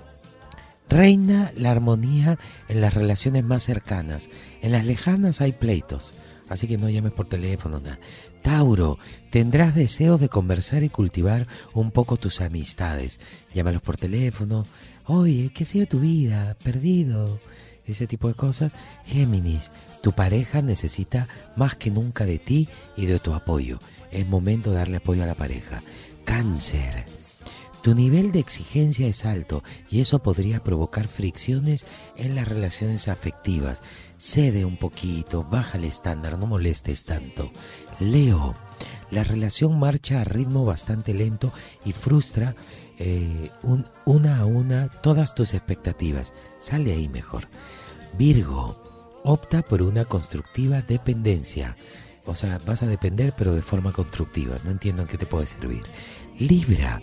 [0.89, 2.39] reina la armonía
[2.69, 4.29] en las relaciones más cercanas.
[4.61, 6.15] En las lejanas hay pleitos,
[6.49, 7.81] así que no llames por teléfono.
[7.81, 7.99] Nada.
[8.43, 8.99] Tauro,
[9.31, 13.21] tendrás deseos de conversar y cultivar un poco tus amistades.
[13.55, 14.67] Llámalos por teléfono.
[15.07, 16.57] Oye, ¿qué ha sido tu vida?
[16.63, 17.41] Perdido
[17.87, 18.73] ese tipo de cosas.
[19.07, 19.71] Géminis,
[20.03, 23.79] tu pareja necesita más que nunca de ti y de tu apoyo.
[24.11, 25.83] Es momento de darle apoyo a la pareja.
[26.25, 27.05] Cáncer,
[27.83, 31.85] tu nivel de exigencia es alto y eso podría provocar fricciones
[32.17, 33.83] en las relaciones afectivas.
[34.19, 37.51] Cede un poquito, baja el estándar, no molestes tanto.
[38.03, 38.55] Leo,
[39.11, 41.53] la relación marcha a ritmo bastante lento
[41.85, 42.55] y frustra
[42.99, 46.33] eh, un- una a una todas tus expectativas.
[46.61, 47.49] Sale ahí mejor.
[48.19, 48.81] Virgo,
[49.25, 51.77] opta por una constructiva dependencia.
[52.27, 54.57] O sea, vas a depender pero de forma constructiva.
[54.65, 55.83] No entiendo en qué te puede servir.
[56.39, 57.03] Libra,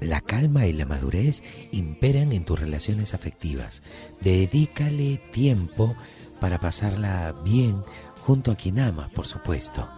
[0.00, 3.82] la calma y la madurez imperan en tus relaciones afectivas.
[4.22, 5.94] Dedícale tiempo
[6.40, 7.82] para pasarla bien
[8.20, 9.88] junto a quien amas, por supuesto.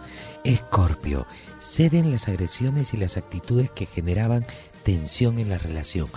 [0.43, 1.25] Escorpio,
[1.59, 4.45] ceden las agresiones y las actitudes que generaban
[4.83, 6.07] tensión en la relación.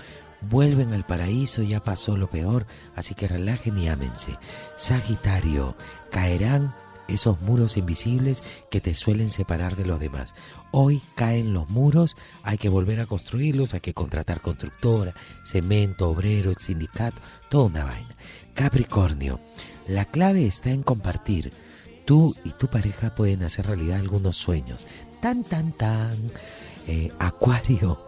[0.40, 4.37] Vuelven al paraíso, ya pasó lo peor, así que relajen y ámense.
[4.76, 5.76] Sagitario,
[6.11, 6.74] caerán
[7.08, 10.35] esos muros invisibles que te suelen separar de los demás.
[10.70, 16.52] Hoy caen los muros, hay que volver a construirlos, hay que contratar constructora, cemento, obrero,
[16.54, 18.16] sindicato, toda una vaina.
[18.54, 19.40] Capricornio,
[19.87, 21.52] la clave está en compartir.
[22.12, 24.87] Tú y tu pareja pueden hacer realidad algunos sueños.
[25.22, 26.14] Tan, tan, tan.
[26.87, 28.05] Eh, Acuario,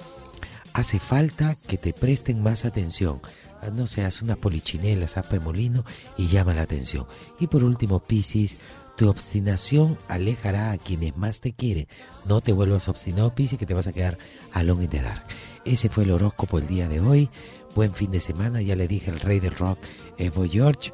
[0.75, 3.23] hace falta que te presten más atención.
[3.63, 5.87] Ah, No seas una polichinela, zapa de molino
[6.19, 7.07] y llama la atención.
[7.41, 8.59] Y por último, Piscis,
[8.95, 11.89] tu obstinación alejará a quienes más te quieren.
[12.27, 14.19] No te vuelvas obstinado, Piscis, que te vas a quedar
[14.53, 15.23] alone in the dark.
[15.65, 17.31] Ese fue el horóscopo el día de hoy.
[17.75, 19.79] Buen fin de semana, ya le dije al rey del rock,
[20.19, 20.93] Evo George,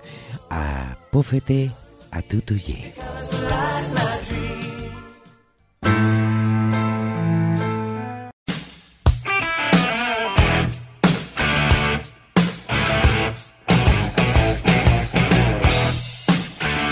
[0.49, 1.73] a Púfete,
[2.11, 2.95] a Tutuye.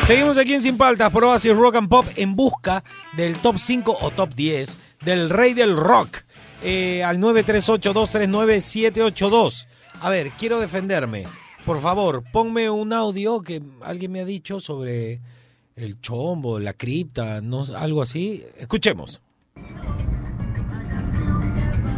[0.09, 2.83] Seguimos aquí en Sin Paltas por Oasis Rock and Pop en busca
[3.15, 6.21] del top 5 o top 10 del rey del rock
[6.63, 9.67] eh, al 938-239-782.
[10.01, 11.27] A ver, quiero defenderme.
[11.69, 15.21] Por favor, ponme un audio que alguien me ha dicho sobre
[15.77, 18.43] el chombo, la cripta, no, algo así.
[18.57, 19.21] Escuchemos.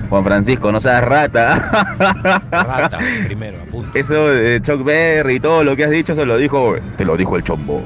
[0.08, 1.54] Juan Francisco, no seas rata.
[2.50, 3.96] Rata, primero, apunta.
[3.96, 7.16] Eso de Chuck Berry y todo lo que has dicho, se lo dijo, te lo
[7.16, 7.80] dijo el chombo.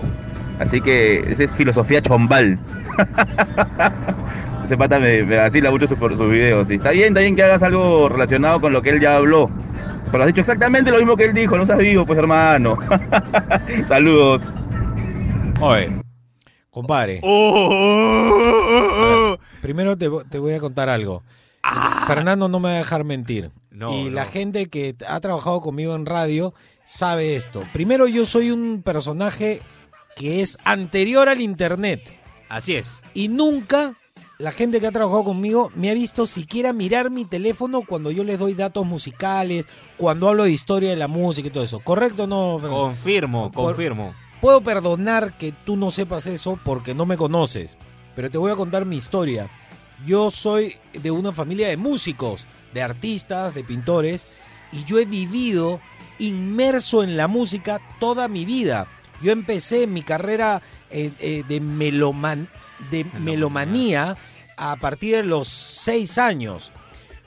[0.59, 2.59] Así que esa es filosofía chombal.
[4.64, 6.70] Ese pata me, me vacila mucho sus, sus videos.
[6.70, 9.50] Y está bien, está bien que hagas algo relacionado con lo que él ya habló.
[10.11, 12.79] Pero has dicho exactamente lo mismo que él dijo, no seas vivo, pues hermano.
[13.85, 14.42] Saludos.
[15.61, 15.90] Oye,
[16.70, 17.20] compadre.
[17.22, 17.27] A
[19.29, 21.22] ver, Primero te, te voy a contar algo.
[22.07, 23.50] Fernando no me va a dejar mentir.
[23.70, 27.64] No, y la gente que ha trabajado conmigo en radio sabe esto.
[27.72, 29.62] Primero, yo soy un personaje
[30.14, 32.14] que es anterior al Internet.
[32.48, 33.00] Así es.
[33.14, 33.94] Y nunca
[34.38, 38.25] la gente que ha trabajado conmigo me ha visto siquiera mirar mi teléfono cuando yo
[38.25, 39.66] les doy datos musicales,
[39.97, 41.81] cuando hablo de historia de la música y todo eso.
[41.81, 42.83] ¿Correcto o no, Fernando?
[42.85, 44.14] Confirmo, confirmo.
[44.40, 47.77] Puedo perdonar que tú no sepas eso porque no me conoces,
[48.16, 49.49] pero te voy a contar mi historia.
[50.05, 54.27] Yo soy de una familia de músicos, de artistas, de pintores,
[54.73, 55.81] y yo he vivido
[56.18, 58.87] inmerso en la música toda mi vida.
[59.23, 62.49] Yo empecé mi carrera eh, eh, de, meloman-
[62.90, 64.16] de melomanía
[64.57, 66.73] a partir de los seis años.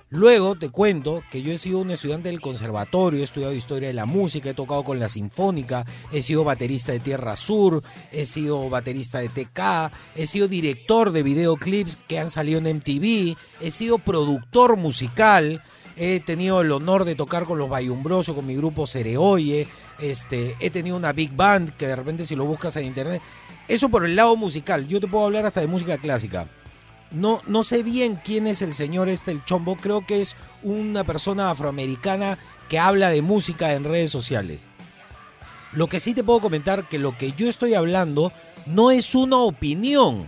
[0.10, 3.94] Luego te cuento que yo he sido un estudiante del conservatorio, he estudiado historia de
[3.94, 8.70] la música, he tocado con la sinfónica, he sido baterista de Tierra Sur, he sido
[8.70, 13.98] baterista de TK, he sido director de videoclips que han salido en MTV, he sido
[13.98, 15.62] productor musical,
[15.98, 19.68] he tenido el honor de tocar con los Bayumbroso, con mi grupo Cereoye,
[20.00, 23.22] este, he tenido una big band que de repente si lo buscas en internet,
[23.68, 26.48] eso por el lado musical, yo te puedo hablar hasta de música clásica.
[27.12, 29.78] No, no sé bien quién es el señor este, el chombo.
[29.78, 32.38] Creo que es una persona afroamericana
[32.70, 34.68] que habla de música en redes sociales.
[35.74, 38.32] Lo que sí te puedo comentar que lo que yo estoy hablando
[38.66, 40.28] no es una opinión,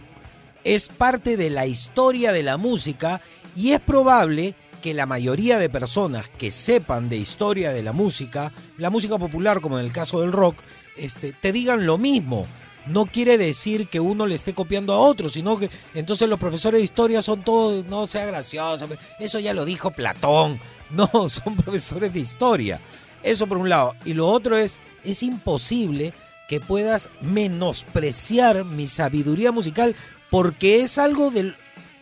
[0.63, 3.21] es parte de la historia de la música
[3.55, 8.53] y es probable que la mayoría de personas que sepan de historia de la música,
[8.77, 10.57] la música popular como en el caso del rock,
[10.95, 12.45] este, te digan lo mismo.
[12.89, 16.79] No quiere decir que uno le esté copiando a otro, sino que entonces los profesores
[16.79, 18.87] de historia son todos, no sea gracioso,
[19.19, 20.59] eso ya lo dijo Platón.
[20.89, 22.81] No, son profesores de historia.
[23.21, 23.93] Eso por un lado.
[24.05, 26.15] Y lo otro es, es imposible
[26.47, 29.95] que puedas menospreciar mi sabiduría musical
[30.31, 31.55] porque es algo del...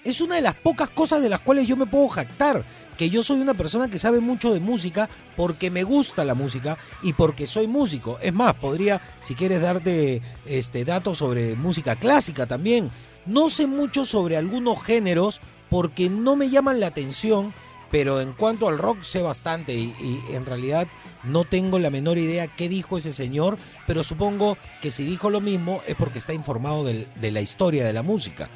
[0.05, 2.63] Es una de las pocas cosas de las cuales yo me puedo jactar.
[2.97, 6.77] Que yo soy una persona que sabe mucho de música porque me gusta la música
[7.03, 8.17] y porque soy músico.
[8.21, 12.89] Es más, podría, si quieres, darte este, datos sobre música clásica también.
[13.27, 17.53] No sé mucho sobre algunos géneros porque no me llaman la atención,
[17.91, 19.93] pero en cuanto al rock sé bastante y,
[20.31, 20.87] en realidad
[21.23, 25.41] no tengo la menor idea qué dijo ese señor, pero supongo que si dijo lo
[25.41, 28.49] mismo es porque está informado del- de la historia de la música.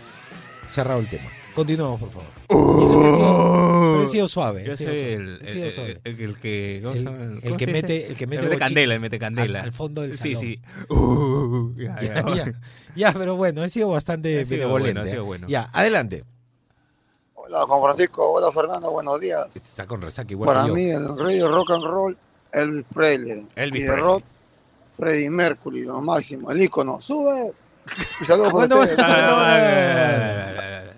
[0.67, 1.29] Cerrado el tema.
[1.53, 2.27] Continuamos, por favor.
[2.81, 4.63] Y eso sido suave.
[4.65, 6.01] Yo soy suave, el, ha sido el- suave.
[6.03, 6.79] el- el que.
[6.81, 9.59] ¿cómo se El- que mete- el que mete candela, el mete candela.
[9.59, 10.41] al- al fondo del Sí, salón.
[10.41, 10.61] sí.
[10.89, 12.33] Uh, ya, Ya, ya.
[12.35, 12.53] ya,
[12.95, 14.93] ya, pero bueno, ha sido bastante Ha sido benevolente.
[14.93, 15.47] bueno, ha sido bueno.
[15.47, 16.23] Ya, adelante.
[17.35, 19.53] Hola Juan Francisco, hola Fernando, buenos días.
[19.55, 20.73] Está con resaca igual Para que yo.
[20.75, 22.17] mí el rey del rock and roll,
[22.53, 23.45] Elvis Presley.
[23.55, 23.95] Elvis y de Presley.
[24.13, 24.23] rock,
[24.95, 27.01] Freddie Mercury, lo máximo, el ícono.
[27.01, 27.51] Sube.
[28.21, 28.97] Un saludo para Bueno, ustedes.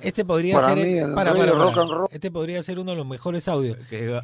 [0.03, 1.63] Este podría Para ser mí, el para, para, del para.
[1.63, 2.07] rock and roll.
[2.11, 3.77] Este podría ser uno de los mejores audios.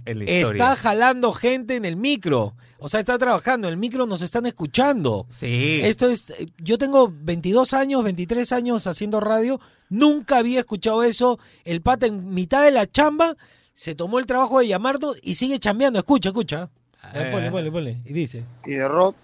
[0.05, 2.53] Está jalando gente en el micro.
[2.77, 3.67] O sea, está trabajando.
[3.67, 5.25] En el micro nos están escuchando.
[5.29, 5.79] Sí.
[5.83, 6.33] Esto es.
[6.57, 9.59] Yo tengo 22 años, 23 años haciendo radio.
[9.89, 11.39] Nunca había escuchado eso.
[11.65, 13.35] El pata en mitad de la chamba
[13.73, 15.99] se tomó el trabajo de llamarnos y sigue chambeando.
[15.99, 16.69] Escucha, escucha.
[17.13, 17.31] Eh, ver.
[17.31, 18.01] ponle, ponle, ponle.
[18.05, 18.45] Y dice.
[18.65, 19.15] Y de rock,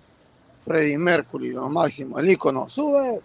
[0.62, 2.68] Freddie Mercury, lo máximo, el ícono.
[2.70, 3.20] Sube.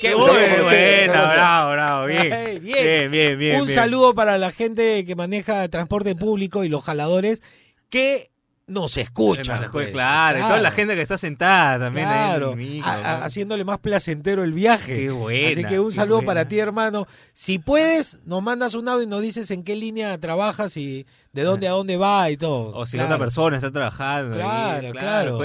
[0.00, 0.64] ¡Qué bueno!
[0.64, 2.60] bravo, bravo, bien.
[2.62, 3.60] Bien, bien, bien.
[3.60, 7.42] Un saludo para la gente que maneja transporte público y los jaladores
[7.90, 8.30] que
[8.66, 9.68] nos escuchan.
[9.70, 9.90] Pues.
[9.90, 13.18] claro, y toda la gente que está sentada también ahí Claro, el micro, a- a-
[13.18, 13.24] ¿no?
[13.26, 14.96] haciéndole más placentero el viaje.
[14.96, 16.26] Qué buena, Así que un saludo buena.
[16.26, 17.06] para ti, hermano.
[17.34, 21.04] Si puedes, nos mandas un audio y nos dices en qué línea trabajas y
[21.34, 22.74] de dónde a dónde va y todo.
[22.74, 23.08] O si Claro.
[23.10, 24.36] otra persona está trabajando.
[24.36, 25.36] ahí, Claro, claro.
[25.38, 25.40] Un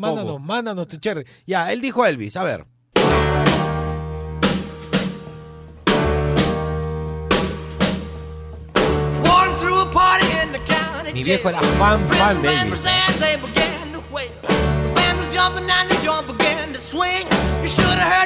[0.00, 0.38] mándanos, poco.
[0.40, 1.24] mándanos tu cherry.
[1.46, 2.64] Ya, él dijo a Elvis, a ver.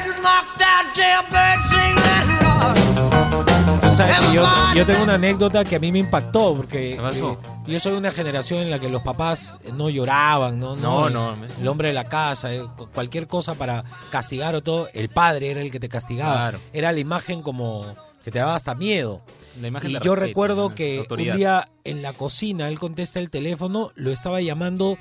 [0.03, 3.81] This knocked out jailbird sing that rock.
[3.81, 4.43] Tú sabes que yo,
[4.75, 7.35] yo tengo una anécdota que a mí me impactó porque eh,
[7.67, 11.07] yo soy de una generación en la que los papás eh, no lloraban, no, No,
[11.07, 11.35] El- no.
[11.61, 15.51] El hombre de la casa, eh, cu- cualquier cosa para castigar o todo, el padre
[15.51, 16.33] era el que te castigaba.
[16.33, 16.59] Claro.
[16.73, 17.85] Era la imagen como
[18.23, 19.21] que te daba hasta miedo.
[19.59, 21.33] Y yo respeto, recuerdo que Autoridad.
[21.33, 24.97] un día en la cocina él contesta el teléfono, lo estaba llamando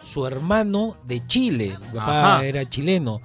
[0.00, 1.76] su hermano de Chile.
[1.94, 2.44] Papá Ajá.
[2.46, 3.20] era chileno.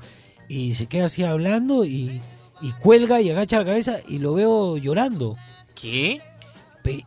[0.48, 2.22] Y se queda así hablando y,
[2.62, 5.36] y cuelga y agacha la cabeza y lo veo llorando.
[5.74, 6.22] ¿Qué?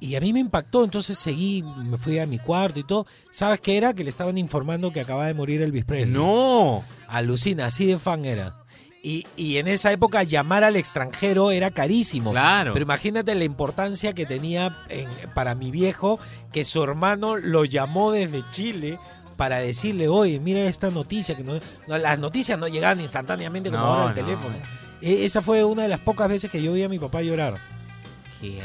[0.00, 3.06] Y a mí me impactó, entonces seguí, me fui a mi cuarto y todo.
[3.30, 3.94] ¿Sabes qué era?
[3.94, 6.12] Que le estaban informando que acababa de morir Elvis Presley.
[6.12, 6.82] ¡No!
[7.06, 8.56] Alucina, así de fan era.
[9.02, 12.32] Y, y en esa época llamar al extranjero era carísimo.
[12.32, 12.72] Claro.
[12.72, 16.18] Pero imagínate la importancia que tenía en- para mi viejo
[16.52, 18.98] que su hermano lo llamó desde Chile
[19.36, 21.36] para decirle, oye, mira esta noticia.
[21.36, 24.14] que no, no, Las noticias no llegaban instantáneamente como No, ahora al no.
[24.16, 24.56] teléfono.
[25.00, 27.56] E- Esa fue una de las pocas veces que yo vi a mi papá llorar.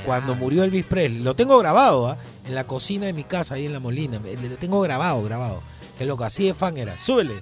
[0.06, 1.20] Cuando murió Elvis Presley.
[1.22, 2.18] Lo tengo grabado, ¿ah?
[2.46, 4.20] En la cocina de mi casa, ahí en La Molina.
[4.20, 5.62] Me- Lo tengo grabado, grabado.
[5.98, 6.98] Qué loco, así de fan era.
[7.00, 7.42] Súbele.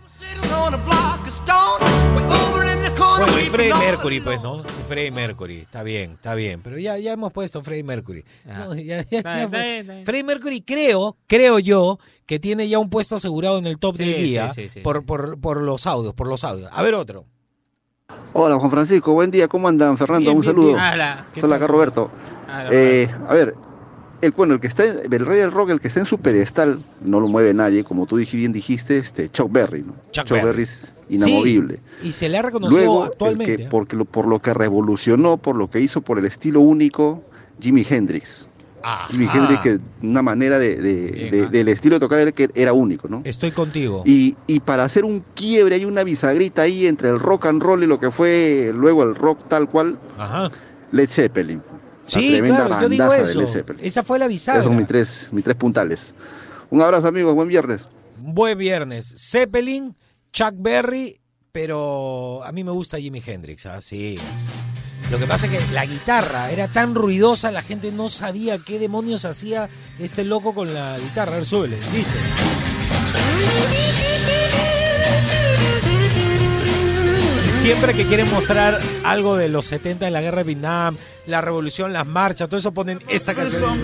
[3.18, 4.64] Bueno, y Freddie Mercury, pues, ¿no?
[4.88, 6.62] Freddie Mercury, está bien, está bien.
[6.64, 8.24] Pero ya, ya hemos puesto Freddie Mercury.
[8.46, 9.50] No, ya- ya- ya.
[10.06, 14.06] Freddie Mercury creo, creo yo, que tiene ya un puesto asegurado en el top Sí,
[14.06, 14.80] del día sí, sí.
[14.82, 16.70] Por, por, por los audios, por los audios.
[16.72, 17.26] A ver otro.
[18.34, 19.98] Hola Juan Francisco, buen día, ¿cómo andan?
[19.98, 20.68] Fernando, Bien, un bien, saludo.
[20.68, 20.80] bien.
[20.80, 21.64] Hola, ¿qué Hola tal?
[21.64, 22.12] acá Roberto.
[22.72, 23.56] Eh, a ver,
[24.22, 26.20] el, bueno, el que está, en- el rey del rock, el que está en su
[26.20, 29.96] pedestal, no lo mueve nadie, como tú bien dijiste, este, Chuck Berry, ¿no?
[30.12, 30.66] Chuck Berry.
[31.16, 31.80] Inamovible.
[32.02, 33.56] Sí, y se le ha reconocido Luego, actualmente.
[33.58, 33.68] que, ¿eh?
[33.70, 37.24] porque lo- por lo que revolucionó, por lo que hizo, por el estilo único,
[37.60, 38.48] Jimi Hendrix.
[39.12, 39.28] Jimi.
[39.32, 42.74] Hendrix, que una manera de, de- Bien, de- del estilo de tocar era, que era
[42.74, 43.22] único, ¿no?
[43.26, 44.02] Estoy contigo.
[44.08, 47.84] Y, y para hacer un quiebre hay una bisagrita ahí entre el rock and roll
[47.84, 50.50] y lo que fue luego el rock tal cual, Ajá.
[50.92, 51.62] Led Zeppelin.
[52.04, 53.40] Sí, tremenda claro, yo digo bandaza de eso.
[53.42, 53.86] Led Zeppelin.
[53.86, 54.62] Esa fue la bisagra.
[54.62, 56.16] Esos son mis tres, mis tres puntales.
[56.72, 57.88] Un abrazo amigos, buen viernes.
[58.18, 59.14] Buen viernes.
[59.16, 59.96] Zeppelin,
[60.32, 61.20] Chuck Berry,
[61.52, 63.82] pero a mí me gusta Jimi Hendrix, ¿ah?
[63.82, 64.18] sí.
[65.10, 68.80] Lo que pasa es que la guitarra era tan ruidosa, la gente no sabía qué
[68.80, 69.68] demonios hacía
[70.00, 71.34] este loco con la guitarra.
[71.34, 72.16] A ver, súbele, dice.
[77.52, 81.92] Siempre que quieren mostrar algo de los 70 de la guerra de Vietnam, la revolución,
[81.94, 83.84] las marchas, todo eso ponen esta canción.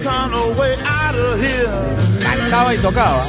[2.22, 3.22] Cantaba y tocaba.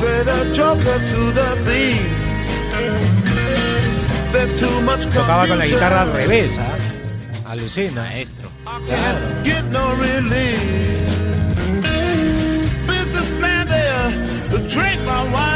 [5.12, 7.50] Tocaba con la guitarra al revés, ¿ah?
[7.50, 8.02] Alucina.
[8.02, 8.48] Maestro.
[8.86, 9.18] Claro.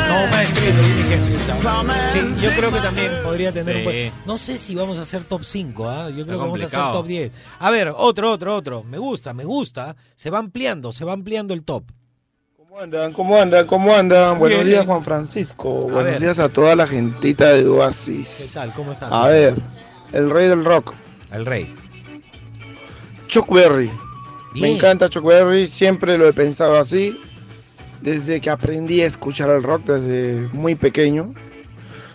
[0.09, 0.15] No.
[1.91, 2.11] ¿ah?
[2.13, 5.25] Sí, yo creo que también podría tener un buen- No sé si vamos a hacer
[5.25, 6.09] top 5, ¿ah?
[6.11, 7.33] Yo creo que vamos a hacer top 10.
[7.59, 8.85] A ver, otro, otro, otro.
[8.85, 9.97] Me gusta, me gusta.
[10.15, 11.85] Se va ampliando, se va ampliando el top.
[12.73, 13.13] ¿Cómo andan?
[13.13, 13.67] ¿Cómo andan?
[13.67, 14.39] ¿Cómo andan?
[14.39, 14.71] Buenos Bien.
[14.71, 15.81] días, Juan Francisco.
[15.91, 16.21] A Buenos ver.
[16.21, 18.53] días a toda la gentita de ¿Qué Oasis.
[18.55, 18.73] tal?
[18.73, 19.13] ¿Cómo están?
[19.13, 19.53] A ver,
[20.15, 20.95] el rey del rock,
[21.33, 21.71] El rey.
[23.27, 23.91] Chuck Berry.
[24.55, 27.15] Me encanta Chuck Berry, siempre lo he pensado así.
[28.01, 31.35] Desde que aprendí a escuchar el rock desde muy pequeño.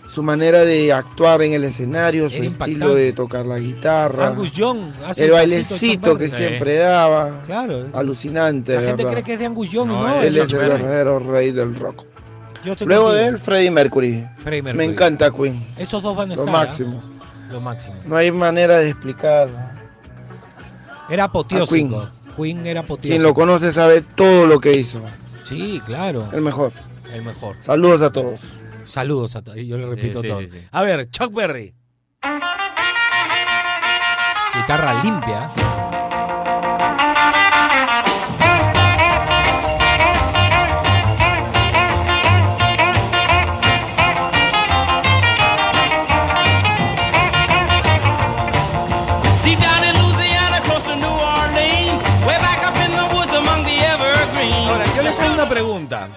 [0.08, 3.00] Su manera de actuar en el escenario, su Era estilo impactante.
[3.02, 4.28] de tocar la guitarra.
[4.28, 7.42] Angus Young hace el bailecito que siempre daba.
[7.46, 7.84] Claro.
[7.92, 9.12] Alucinante, La gente verdad.
[9.12, 11.74] cree que es de Angus Young y No, no, él es el verdadero rey del
[11.78, 12.04] rock.
[12.64, 13.22] Yo estoy Luego contigo.
[13.22, 14.24] de él, Freddie Mercury.
[14.42, 14.92] Freddie Me Mercury.
[14.94, 15.62] encanta Queen.
[15.76, 16.54] Estos dos van a Lo estar.
[16.54, 16.58] ¿ah?
[16.58, 17.02] máximo.
[17.52, 17.94] Lo máximo.
[18.06, 19.48] No hay manera de explicar.
[21.10, 22.08] Era apoteósico.
[22.36, 22.56] Queen.
[22.56, 22.66] Queen.
[22.66, 23.12] era apoteósico.
[23.12, 25.00] Quien lo conoce sabe todo lo que hizo.
[25.44, 26.28] Sí, claro.
[26.32, 26.72] El mejor.
[27.12, 27.56] El mejor.
[27.58, 28.54] Saludos a todos.
[28.88, 29.58] Saludos a todos.
[29.58, 30.40] Yo le repito sí, todo.
[30.40, 30.58] sí, sí.
[30.70, 31.74] A ver, Chuck Berry.
[34.54, 35.50] Guitarra limpia.
[54.68, 56.08] Ahora, yo les hago una pregunta.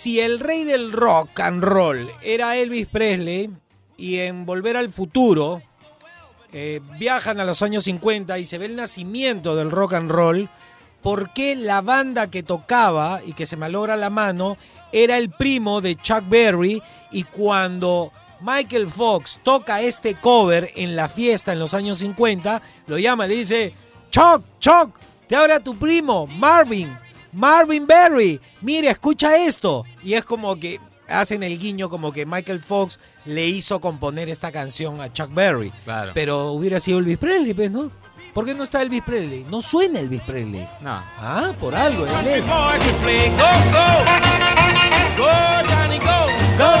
[0.00, 3.50] Si el rey del rock and roll era Elvis Presley
[3.98, 5.60] y en Volver al Futuro
[6.54, 10.48] eh, viajan a los años 50 y se ve el nacimiento del rock and roll,
[11.02, 14.56] ¿por qué la banda que tocaba y que se malogra la mano
[14.90, 21.10] era el primo de Chuck Berry y cuando Michael Fox toca este cover en la
[21.10, 23.74] fiesta en los años 50, lo llama le dice,
[24.10, 26.88] Chuck, Chuck, te habla tu primo, Marvin,
[27.32, 29.84] Marvin Berry, mira, escucha esto.
[30.02, 34.50] Y es como que hacen el guiño como que Michael Fox le hizo componer esta
[34.52, 35.72] canción a Chuck Berry.
[35.84, 36.12] Claro.
[36.14, 37.90] Pero hubiera sido Elvis Presley, pues, ¿no?
[38.34, 39.44] ¿Por qué no está Elvis Presley?
[39.50, 40.66] No suena Elvis Presley.
[40.80, 41.02] No.
[41.18, 42.46] Ah, por algo, él es.
[42.46, 43.28] Boy, to play.
[43.30, 43.36] Go,
[43.72, 43.88] go.
[45.18, 45.28] Go,
[45.68, 46.26] Johnny, go.
[46.56, 46.72] Go.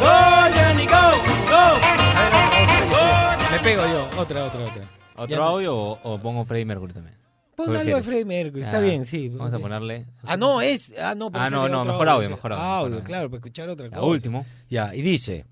[0.00, 0.14] Go,
[0.54, 1.22] Johnny, go.
[1.48, 1.78] Go.
[3.52, 4.08] Me pego yo.
[4.20, 4.88] Otra, otra, otra.
[5.14, 7.16] ¿Otro Ya no- audio o, o pongo Freddie Mercury también?
[7.58, 8.02] Pon ¿Cuál algo de?
[8.04, 9.30] Freddie Mercury, está Ah, bien, sí.
[9.30, 10.06] Vamos a ponerle.
[10.22, 10.94] Ah, no, es.
[10.96, 12.64] Ah, no, Ah, no, mejor audio, mejor audio.
[12.64, 14.06] Audio, Mejor claro, para escuchar otra Ya, cosa.
[14.06, 14.46] último.
[14.70, 15.44] Ya, y dice.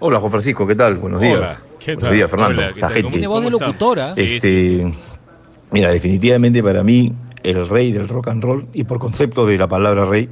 [0.00, 0.96] Hola Juan Francisco, ¿qué tal?
[0.96, 1.62] Buenos Hola, días.
[1.78, 2.12] ¿qué Buenos tal?
[2.12, 2.60] días, Fernando.
[2.60, 3.08] Hola, ¿qué tal?
[3.08, 4.12] Tiene voz de locutora.
[4.14, 4.92] Sí, Este,
[5.70, 7.12] Mira, definitivamente para mí,
[7.44, 10.28] el rey del rock and roll, y por concepto de la palabra rey,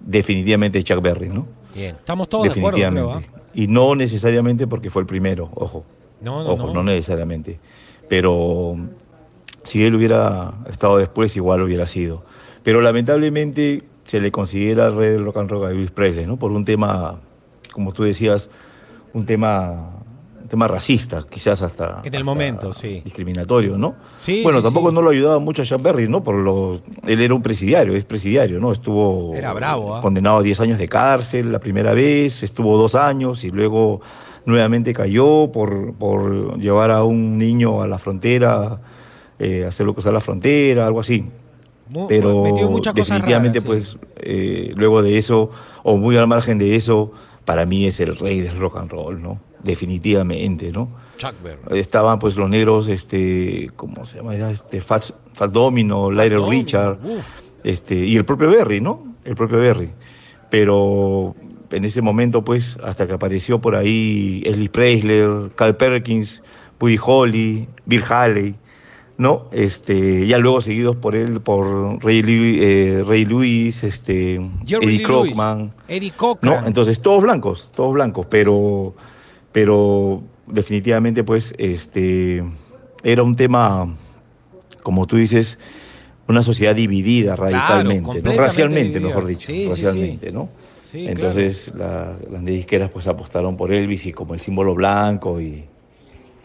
[0.00, 1.46] definitivamente Chuck Berry, ¿no?
[1.74, 3.12] Bien, estamos todos de acuerdo, creo.
[3.12, 3.22] ¿ah?
[3.54, 5.86] Y no necesariamente porque fue el primero, ojo.
[6.20, 6.74] No, no, ojo, no.
[6.74, 7.60] no necesariamente.
[8.08, 8.76] Pero
[9.62, 12.24] si él hubiera estado después, igual hubiera sido.
[12.62, 16.38] Pero lamentablemente se le considera rey del rock and roll a Elvis Presley, ¿no?
[16.38, 17.20] Por un tema,
[17.72, 18.48] como tú decías,
[19.12, 19.90] un tema,
[20.40, 23.02] un tema racista, quizás hasta En el momento, sí.
[23.04, 23.96] discriminatorio, ¿no?
[24.16, 24.94] Sí, bueno, sí, tampoco sí.
[24.94, 26.24] no lo ayudaba mucho a Chuck Berry, ¿no?
[26.24, 28.72] Por lo, él era un presidiario, es presidiario, ¿no?
[28.72, 30.00] Estuvo Era bravo, ¿ah?
[30.00, 34.00] condenado a 10 años de cárcel la primera vez, estuvo dos años y luego
[34.48, 38.80] nuevamente cayó por, por llevar a un niño a la frontera,
[39.38, 41.24] eh, hacerlo cruzar la frontera, algo así.
[42.08, 43.96] Pero metió muchas cosas definitivamente, raras, sí.
[43.98, 45.50] pues, eh, luego de eso,
[45.82, 47.12] o muy al margen de eso,
[47.44, 49.38] para mí es el rey del rock and roll, ¿no?
[49.62, 50.88] Definitivamente, ¿no?
[51.18, 51.78] Chuck Berry.
[51.78, 54.34] Estaban pues los negros, este, ¿cómo se llama?
[54.50, 57.40] Este, Fat, Fat Domino, Domino, Richard, uf.
[57.64, 59.14] este, y el propio Berry, ¿no?
[59.24, 59.90] El propio Berry.
[60.50, 61.34] Pero
[61.70, 66.42] en ese momento, pues, hasta que apareció por ahí Elvis Presley, Carl Perkins,
[66.80, 68.54] Buddy Holly, Bill Haley,
[69.18, 69.48] ¿no?
[69.52, 72.22] Este, ya luego seguidos por él, por Ray,
[72.60, 76.16] eh, Ray Lewis, este, Jerry Eddie Crockman, Eddie ¿no?
[76.16, 76.66] Cochran.
[76.66, 78.94] Entonces, todos blancos, todos blancos, pero,
[79.52, 82.44] pero definitivamente, pues, este,
[83.02, 83.94] era un tema,
[84.82, 85.58] como tú dices,
[86.28, 88.32] una sociedad dividida radicalmente, ¿no?
[88.32, 89.08] racialmente, dividida.
[89.08, 89.84] mejor dicho, Sí, sí, sí.
[89.84, 90.48] racialmente, ¿no?
[90.88, 95.66] Sí, Entonces, la- las disqueras, pues, apostaron por Elvis y como el símbolo blanco y,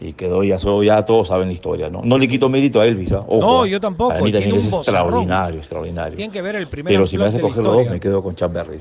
[0.02, 2.02] y quedó ya, so- ya todos saben la historia, ¿no?
[2.04, 3.12] No le quito mérito a Elvis.
[3.12, 6.16] Ojo, No, yo tampoco, mí tiene un extraordinario, extraordinario.
[6.16, 8.34] Tienen que ver el primer Pero si me hace coger los dos, me quedo con
[8.36, 8.76] Chuck Berry.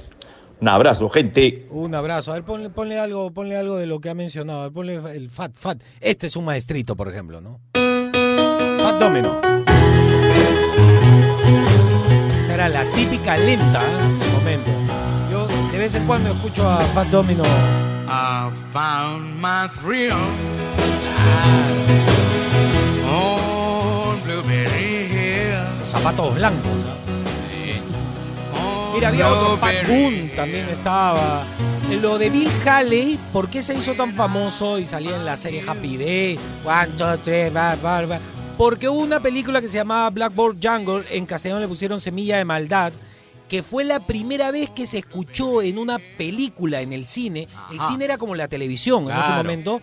[0.60, 1.66] Un abrazo, gente.
[1.70, 2.32] Un abrazo.
[2.32, 4.60] A ver, ponle, ponle algo, ponle algo de lo que ha mencionado.
[4.60, 5.82] A ver, ponle el Fat Fat.
[6.02, 7.62] Este es un maestrito, por ejemplo, ¿no?
[7.74, 9.40] Fat Domino.
[12.54, 14.34] Era la típica lenta ¿eh?
[14.38, 14.70] momento.
[15.84, 17.44] Vez en cuando escucho a Fat Domino.
[18.08, 20.14] I found my thrill
[23.06, 25.80] on Blueberry Hill.
[25.82, 26.72] Los zapatos blancos.
[26.88, 26.96] ¿ah?
[28.94, 31.44] Mira, había otro, Pat Boone también estaba.
[32.02, 35.66] Lo de Bill Haley, ¿por qué se hizo tan famoso y salía en la serie
[35.68, 36.40] Happy Day?
[36.64, 38.20] One, two, three, ba, ba, ba?
[38.58, 42.46] Porque hubo una película que se llamaba Blackboard Jungle, en castellano le pusieron Semilla de
[42.46, 42.94] Maldad,
[43.54, 47.48] que fue la primera vez que se escuchó en una película en el cine.
[47.72, 49.80] El cine era como la televisión en ese momento.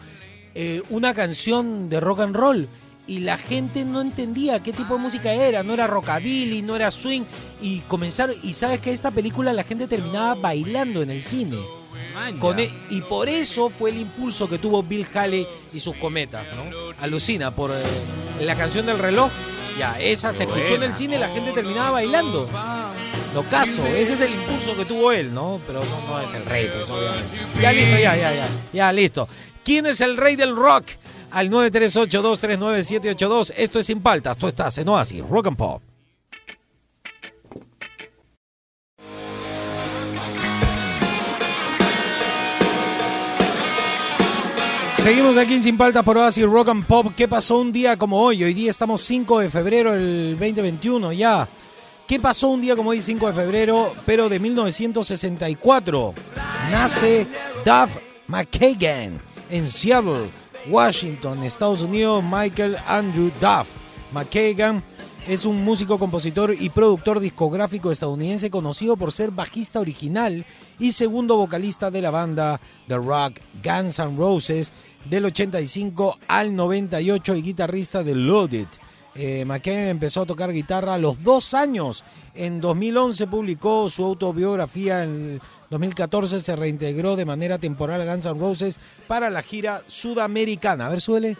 [0.56, 2.68] eh, una canción de rock and roll.
[3.06, 6.90] y la gente no entendía qué tipo de música era, no era rockabilly, no era
[6.90, 7.22] swing
[7.62, 11.58] y comenzaron y sabes que esta película la gente terminaba bailando en el cine.
[12.40, 16.44] Con e- y por eso fue el impulso que tuvo Bill Haley y sus cometas,
[16.56, 16.64] ¿no?
[17.00, 17.82] Alucina por eh,
[18.44, 19.30] la canción del reloj.
[19.78, 22.48] Ya, esa se escuchó en el cine y la gente terminaba bailando.
[23.34, 25.60] Lo caso, ese es el impulso que tuvo él, ¿no?
[25.66, 27.38] Pero no, no es el rey, pues obviamente.
[27.60, 28.48] Ya listo, ya, ya, ya.
[28.72, 29.28] Ya listo.
[29.64, 30.86] ¿Quién es el rey del rock?
[31.30, 33.52] Al 938-239-782.
[33.56, 34.36] Esto es Sin Paltas.
[34.36, 35.80] Tú estás en Oasis, Rock and Pop.
[44.96, 47.14] Seguimos aquí en Sin Paltas por Oasis Rock and Pop.
[47.16, 48.44] ¿Qué pasó un día como hoy?
[48.44, 51.48] Hoy día estamos 5 de febrero del 2021 ya.
[52.10, 56.12] ¿Qué pasó un día como hoy, 5 de febrero, pero de 1964?
[56.68, 57.28] Nace
[57.64, 60.28] Duff McKagan en Seattle,
[60.68, 62.24] Washington, Estados Unidos.
[62.24, 63.68] Michael Andrew Duff
[64.10, 64.82] McKagan
[65.28, 70.44] es un músico, compositor y productor discográfico estadounidense conocido por ser bajista original
[70.80, 74.72] y segundo vocalista de la banda de rock Guns N' Roses
[75.04, 78.66] del 85 al 98 y guitarrista de Loaded.
[79.14, 82.04] Eh, McKagan empezó a tocar guitarra a los dos años.
[82.34, 85.02] En 2011 publicó su autobiografía.
[85.02, 85.40] En
[85.70, 90.86] 2014 se reintegró de manera temporal a Guns N' Roses para la gira sudamericana.
[90.86, 91.36] A ver, suele.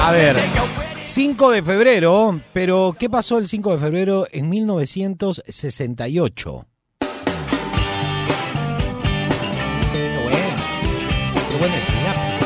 [0.00, 0.36] A ver,
[0.94, 6.66] 5 de febrero, pero ¿qué pasó el 5 de febrero en 1968?
[11.58, 12.38] Buena escena.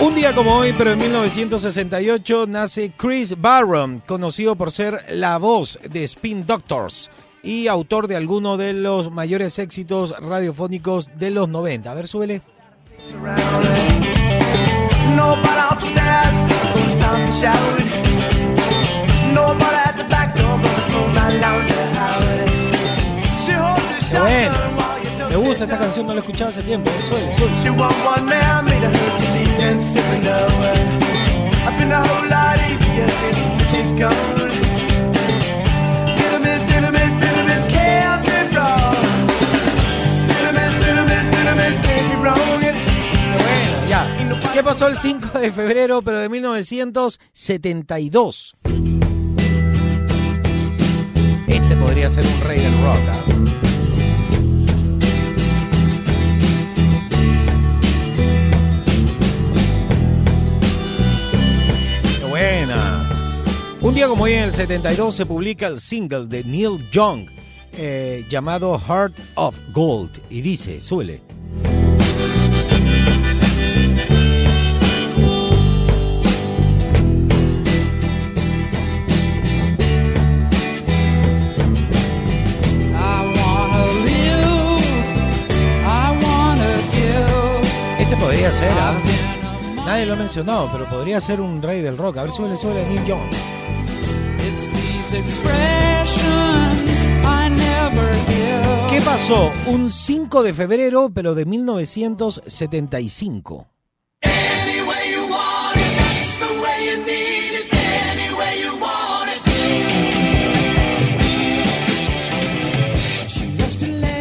[0.00, 5.78] Un día como hoy, pero en 1968, nace Chris Barron, conocido por ser la voz
[5.88, 7.10] de Spin Doctors
[7.42, 11.90] y autor de algunos de los mayores éxitos radiofónicos de los 90.
[11.90, 12.42] A ver, súbele.
[24.20, 24.54] Bueno.
[25.30, 26.90] Me gusta esta canción, no la he escuchado hace tiempo.
[27.00, 27.52] Suele, suele.
[43.32, 44.06] Bueno, ya.
[44.52, 48.56] ¿Qué pasó el 5 de febrero, pero de 1972?
[51.48, 53.00] Este podría ser un rey del rock.
[53.10, 53.33] ¿ah?
[63.84, 67.28] Un día como hoy en el 72 se publica el single de Neil Young
[67.74, 71.20] eh, llamado Heart of Gold y dice, súbele.
[88.00, 88.94] Este podría ser, ¿ah?
[89.84, 92.16] Nadie lo ha mencionado, pero podría ser un rey del rock.
[92.16, 93.63] A ver, suele, suele Neil Young.
[98.90, 99.52] ¿Qué pasó?
[99.66, 103.66] Un 5 de febrero, pero de 1975.
[104.22, 107.66] Any way you want it, that's the way you need it.
[107.72, 109.40] Any way you want it.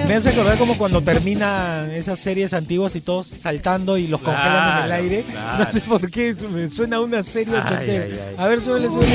[0.08, 4.56] Me hace acordar como cuando terminan esas series antiguas y todos saltando y los congelan
[4.56, 5.24] en el Claro, aire.
[5.32, 5.64] claro.
[5.66, 8.06] No sé por qué, eso me suena a una serie Ay, ochentera.
[8.06, 8.36] ay, ay.
[8.38, 9.14] A ver, suele, suele.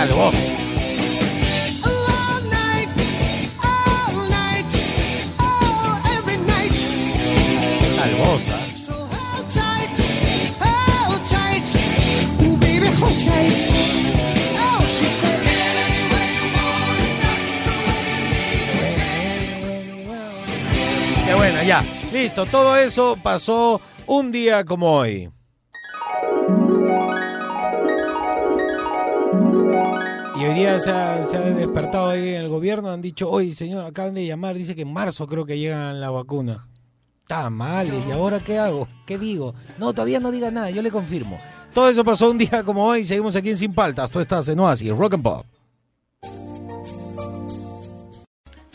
[0.00, 3.20] She loves a lot of things.
[7.80, 8.48] ¿Qué tal vos?
[21.26, 21.84] Qué bueno, ya.
[22.10, 25.30] Listo, todo eso pasó un día como hoy.
[30.80, 34.74] Se ha, despertado ahí en el gobierno, han dicho, oye señor, acaban de llamar, dice
[34.74, 36.66] que en marzo creo que llegan la vacuna.
[37.22, 38.88] Está mal, ¿y ahora qué hago?
[39.06, 39.54] ¿Qué digo?
[39.78, 41.38] No, todavía no diga nada, yo le confirmo.
[41.74, 44.58] Todo eso pasó un día como hoy, seguimos aquí en Sin Paltas, tú estás en
[44.58, 45.46] Oasis, Rock and Pop.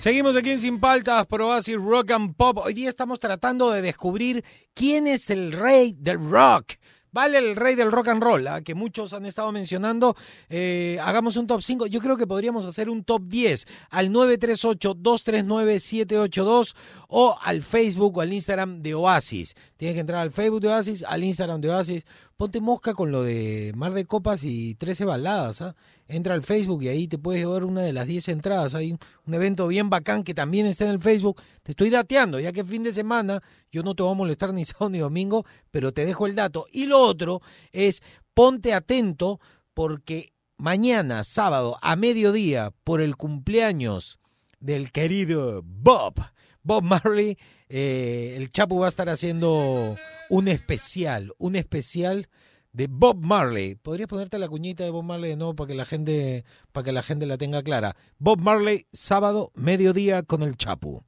[0.05, 2.59] Seguimos aquí en Sin Paltas por Oasis Rock and Pop.
[2.59, 4.45] Hoy día estamos tratando de descubrir
[4.75, 6.73] quién es el rey del rock.
[7.15, 8.61] Vale el rey del rock and roll, ¿ah?
[8.61, 10.17] que muchos han estado mencionando.
[10.49, 11.85] Eh, hagamos un top 5.
[11.85, 16.75] Yo creo que podríamos hacer un top 10 al 938-239-782
[17.07, 19.55] o al Facebook o al Instagram de Oasis.
[19.77, 22.03] Tienes que entrar al Facebook de Oasis, al Instagram de Oasis.
[22.37, 25.61] Ponte mosca con lo de Mar de Copas y 13 baladas.
[25.61, 25.73] ¿ah?
[26.09, 28.75] Entra al Facebook y ahí te puedes llevar una de las 10 entradas.
[28.75, 28.91] Hay
[29.25, 31.41] un, evento bien bacán que también está en el Facebook.
[31.63, 33.41] Te estoy dateando, ya que fin de semana.
[33.71, 36.65] Yo no te voy a molestar ni sábado ni domingo, pero te dejo el dato.
[36.73, 39.39] Y lo otro es ponte atento
[39.73, 44.19] porque mañana, sábado, a mediodía, por el cumpleaños
[44.59, 46.15] del querido Bob,
[46.63, 47.37] Bob Marley,
[47.69, 49.95] eh, el Chapo va a estar haciendo
[50.29, 52.29] un especial, un especial
[52.71, 53.75] de Bob Marley.
[53.75, 56.91] ¿Podrías ponerte la cuñita de Bob Marley de nuevo para que la gente, para que
[56.91, 57.95] la gente la tenga clara?
[58.17, 61.03] Bob Marley, sábado, mediodía con el Chapu.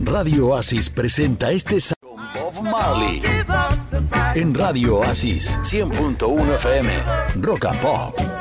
[0.00, 3.22] Radio Oasis presenta este sábado con Bob Marley.
[4.34, 6.90] En Radio Oasis 100.1 FM.
[7.36, 8.40] Rock and Pop.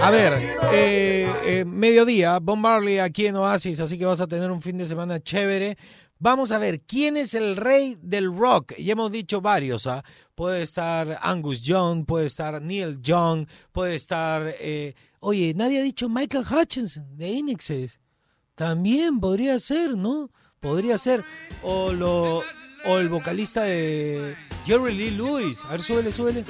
[0.00, 0.34] A ver,
[0.72, 4.76] eh, eh, mediodía, Bob Marley aquí en Oasis, así que vas a tener un fin
[4.76, 5.78] de semana chévere.
[6.18, 8.74] Vamos a ver, ¿quién es el rey del rock?
[8.78, 10.02] Ya hemos dicho varios, ¿ah?
[10.34, 14.54] Puede estar Angus Young, puede estar Neil Young, puede estar...
[14.58, 18.00] eh, oye, nadie ha dicho Michael Hutchinson de Inexes.
[18.54, 20.30] También podría ser, ¿no?
[20.60, 21.24] Podría ser.
[21.62, 22.42] O, lo,
[22.86, 25.64] o el vocalista de Jerry Lee Lewis.
[25.64, 26.44] A ver, súbele, súbele.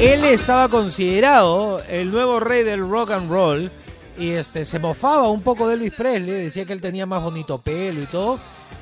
[0.00, 3.70] Él estaba considerado el nuevo rey del rock and roll
[4.18, 7.60] y este se mofaba un poco de Elvis Presley, decía que él tenía más bonito
[7.60, 8.38] pelo y todo,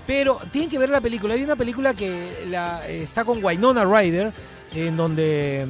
[0.06, 1.34] pero tienen que ver la película.
[1.34, 4.32] Hay una película que la, está con Winona Ryder
[4.74, 5.66] en donde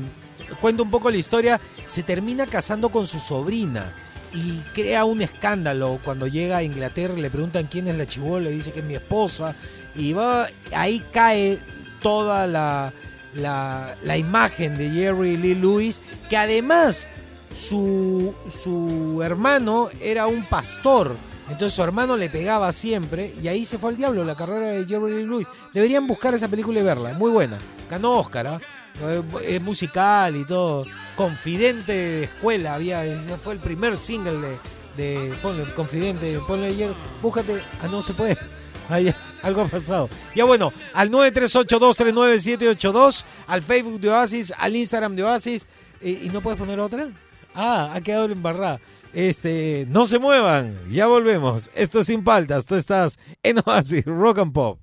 [0.61, 3.93] cuenta un poco la historia, se termina casando con su sobrina
[4.33, 5.99] y crea un escándalo.
[6.05, 8.95] Cuando llega a Inglaterra, le preguntan quién es la chivola, le dice que es mi
[8.95, 9.55] esposa.
[9.95, 11.59] Y va ahí cae
[12.01, 12.93] toda la
[13.35, 17.09] la, la imagen de Jerry Lee Lewis, que además
[17.55, 21.17] su, su hermano era un pastor.
[21.49, 24.85] Entonces su hermano le pegaba siempre y ahí se fue al diablo la carrera de
[24.85, 25.47] Jerry Lewis.
[25.73, 27.59] Deberían buscar esa película y verla, muy buena.
[27.89, 28.61] Ganó Oscar, ¿ah?
[29.03, 30.85] Eh, es musical y todo.
[31.15, 34.59] Confidente de escuela, había, ese fue el primer single
[34.97, 36.91] de, de ponle, Confidente, ponle ayer,
[37.23, 38.37] búscate, ah no se puede.
[38.89, 40.09] Ahí, algo ha pasado.
[40.35, 45.69] Ya bueno, al 938239782, al Facebook de Oasis, al Instagram de Oasis.
[46.01, 47.09] eh, ¿Y no puedes poner otra?
[47.57, 48.81] Ah, ha quedado embarrada.
[49.15, 51.71] Este, no se muevan, ya volvemos.
[51.75, 54.79] Esto es sin paltas, tú estás en Oasis, Rock and Pop.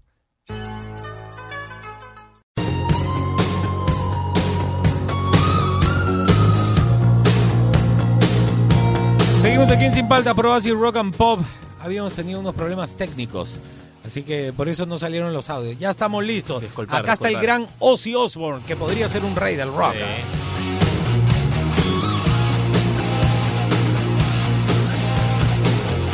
[9.39, 11.41] Seguimos aquí en Sin Palta, Pro Oasis Rock and Pop.
[11.81, 13.59] Habíamos tenido unos problemas técnicos,
[14.05, 15.77] así que por eso no salieron los audios.
[15.77, 16.61] Ya estamos listos.
[16.61, 19.95] Disculpar, Acá está el gran Ozzy Osbourne, que podría ser un rey del rock.
[20.01, 20.52] ¿ah?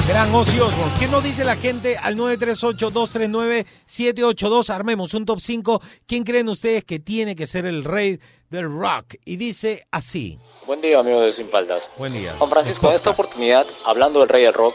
[0.09, 0.91] Gran Ozzy Osbourne.
[0.97, 4.71] ¿Qué nos dice la gente al 938-239-782?
[4.71, 5.79] Armemos un top 5.
[6.07, 8.17] ¿Quién creen ustedes que tiene que ser el rey
[8.49, 9.13] del rock?
[9.23, 10.39] Y dice así.
[10.65, 11.91] Buen día, amigos de Sin Paltas.
[11.95, 12.33] Buen día.
[12.39, 14.73] Juan Francisco, en esta oportunidad, hablando del rey del rock,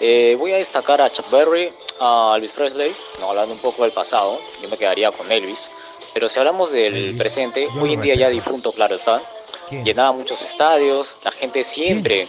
[0.00, 1.70] eh, voy a destacar a Chuck Berry,
[2.00, 5.70] a Elvis Presley, no hablando un poco del pasado, yo me quedaría con Elvis.
[6.14, 9.20] Pero si hablamos del presente, hoy en día ya difunto, claro está,
[9.68, 9.84] ¿Quién?
[9.84, 12.26] llenaba muchos estadios, la gente siempre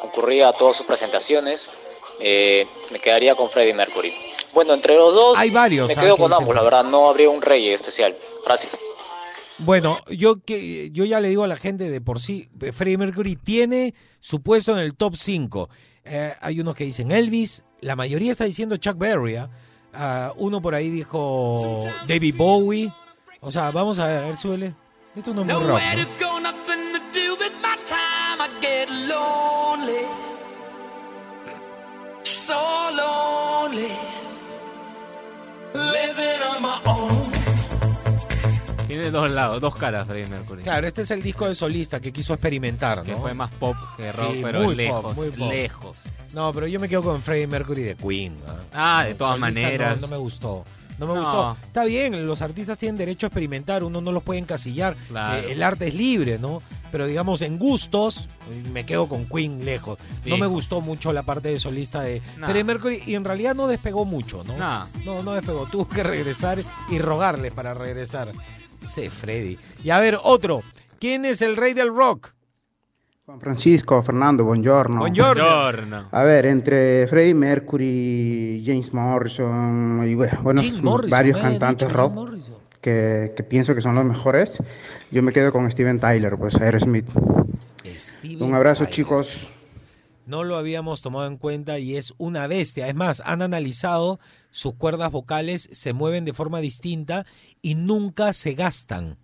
[0.00, 1.70] concurría a todas sus presentaciones,
[2.22, 4.14] eh, me quedaría con Freddie Mercury.
[4.54, 7.08] Bueno, entre los dos, Hay varios, me ah, quedo que con ambos, la verdad, no
[7.08, 8.16] habría un rey especial.
[8.44, 8.78] Gracias.
[9.58, 13.36] Bueno, yo que yo ya le digo a la gente de por sí, Freddie Mercury
[13.36, 15.68] tiene su puesto en el top 5.
[16.04, 19.36] Eh, hay unos que dicen Elvis, la mayoría está diciendo Chuck Berry.
[19.36, 19.50] ¿ah?
[19.92, 22.92] Ah, uno por ahí dijo David Bowie.
[23.40, 24.74] O sea, vamos a ver, a ver, súbele.
[25.14, 25.80] Esto no es muy rock.
[39.02, 40.62] Tiene dos lados, dos caras Freddie Mercury.
[40.62, 43.18] Claro, este es el disco de solista que quiso experimentar, Que ¿no?
[43.20, 45.50] fue más pop que rock, Sí, pero muy lejos, pop, muy pop.
[45.50, 45.96] lejos.
[46.32, 48.36] No, pero yo me quedo con Freddie Mercury de Queen.
[48.72, 49.96] Ah, de todas maneras.
[49.96, 50.64] No, no me gustó.
[50.98, 51.20] No me No.
[51.22, 51.56] gustó.
[51.66, 54.94] Está bien, los artistas tienen derecho a experimentar, uno no los puede encasillar.
[55.08, 55.38] Claro.
[55.48, 56.62] Eh, el arte es libre, ¿no?
[56.92, 58.28] Pero digamos, en gustos,
[58.72, 59.98] me quedo con Queen lejos.
[60.26, 62.46] No me gustó mucho la parte de solista de No.
[62.46, 64.56] Freddie Mercury y en realidad no despegó mucho, ¿no?
[64.56, 64.86] No.
[65.04, 65.66] No, no despegó.
[65.66, 66.58] Tuvo que regresar
[66.90, 68.30] y rogarle para regresar.
[68.82, 69.58] Sé, Freddy.
[69.82, 70.62] Y a ver, otro.
[70.98, 72.32] ¿Quién es el rey del rock?
[73.24, 74.98] Juan Francisco, Fernando, buongiorno.
[74.98, 76.08] Buongiorno.
[76.10, 82.34] A ver, entre Freddie Mercury, James Morrison y bueno, Morrison, varios cantantes dicho rock
[82.80, 84.60] que, que pienso que son los mejores,
[85.12, 87.08] yo me quedo con Steven Tyler, pues Aerosmith.
[87.96, 88.94] Steven Un abrazo, Tyler.
[88.94, 89.50] chicos.
[90.24, 92.88] No lo habíamos tomado en cuenta y es una bestia.
[92.88, 94.20] Es más, han analizado
[94.50, 97.26] sus cuerdas vocales, se mueven de forma distinta
[97.60, 99.18] y nunca se gastan.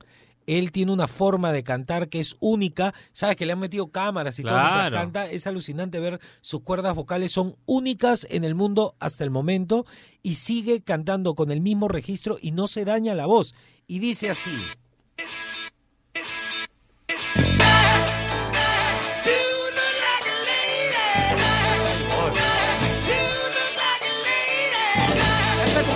[0.46, 2.94] Él tiene una forma de cantar que es única.
[3.12, 4.96] Sabes que le han metido cámaras y todo Claro.
[4.96, 5.30] canta.
[5.30, 7.32] Es alucinante ver sus cuerdas vocales.
[7.32, 9.84] Son únicas en el mundo hasta el momento
[10.22, 13.54] y sigue cantando con el mismo registro y no se daña la voz.
[13.86, 14.52] Y dice así.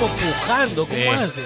[0.02, 1.06] Como pujando, ¿cómo Sí.
[1.08, 1.42] hace?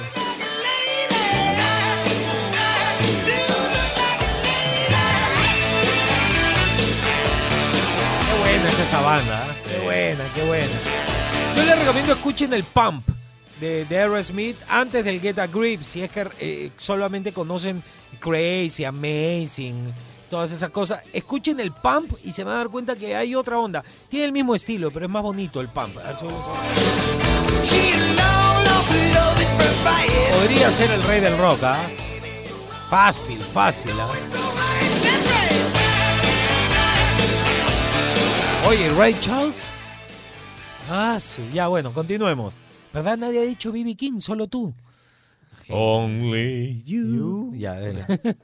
[8.27, 9.55] Qué buena es esta banda, ¿eh?
[9.71, 10.75] qué buena, qué buena.
[11.57, 13.09] Yo les recomiendo escuchen el Pump
[13.61, 17.83] de, de Aerosmith antes del Get a Grip, si es que eh, solamente conocen
[18.21, 19.93] Crazy, Amazing,
[20.29, 21.03] todas esas cosas.
[21.13, 23.85] Escuchen el Pump y se van a dar cuenta que hay otra onda.
[24.09, 25.97] Tiene el mismo estilo, pero es más bonito el Pump.
[25.99, 26.17] A ver.
[30.39, 31.81] Podría ser el rey del rock, ¿ah?
[32.89, 34.09] Fácil, fácil, ¿ah?
[38.67, 39.69] Oye, Ray Charles.
[40.91, 41.49] Ah, sí.
[41.53, 42.59] Ya, bueno, continuemos.
[42.93, 43.17] ¿Verdad?
[43.17, 43.95] Nadie ha dicho B.B.
[43.95, 44.75] King, solo tú.
[45.69, 47.53] Only you.
[47.57, 48.05] Ya, dale.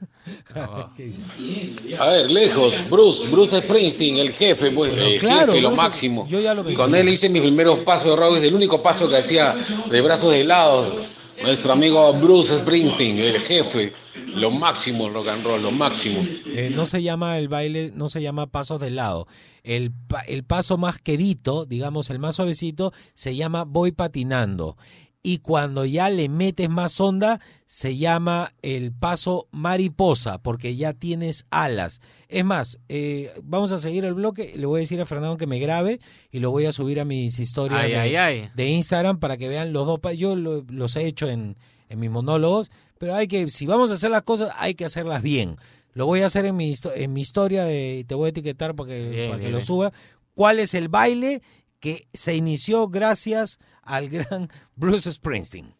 [0.97, 1.97] ¿Qué dice?
[1.97, 5.81] A ver, lejos, Bruce, Bruce Springsteen, el jefe, pues, Pero el claro, jefe, lo Bruce-
[5.83, 6.27] máximo.
[6.27, 9.07] yo ya lo Con él hice mis primeros pasos de rock, es el único paso
[9.09, 9.55] que hacía
[9.89, 10.95] de brazos de lado.
[11.41, 13.91] Nuestro amigo Bruce Springsteen, el jefe,
[14.27, 16.25] lo máximo rock and roll, lo máximo.
[16.45, 19.27] Eh, no se llama el baile, no se llama pasos de lado.
[19.63, 19.91] El,
[20.27, 24.77] el paso más quedito, digamos, el más suavecito, se llama voy patinando.
[25.25, 31.45] Y cuando ya le metes más onda, se llama el paso mariposa, porque ya tienes
[31.49, 32.01] alas.
[32.27, 34.53] Es más, eh, vamos a seguir el bloque.
[34.57, 37.05] Le voy a decir a Fernando que me grabe y lo voy a subir a
[37.05, 38.49] mis historias Ay, de, ay, ay.
[38.53, 40.01] de Instagram para que vean los dos.
[40.17, 41.55] Yo lo- los he hecho en,
[41.87, 45.23] en mis monólogos, pero hay que, si vamos a hacer las cosas, hay que hacerlas
[45.23, 45.55] bien.
[45.93, 48.89] Lo voy a hacer en mi, en mi historia, de, te voy a etiquetar para
[48.89, 49.93] que, Bien, para que lo suba.
[50.33, 51.41] ¿Cuál es el baile
[51.79, 55.73] que se inició gracias al gran Bruce Springsteen?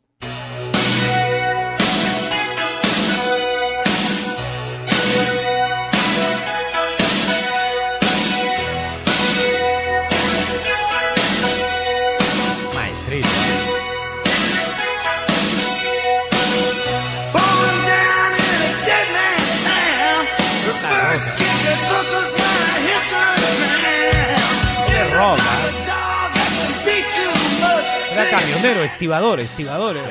[28.63, 29.97] Camionero, estibador, estibador.
[29.97, 30.07] era.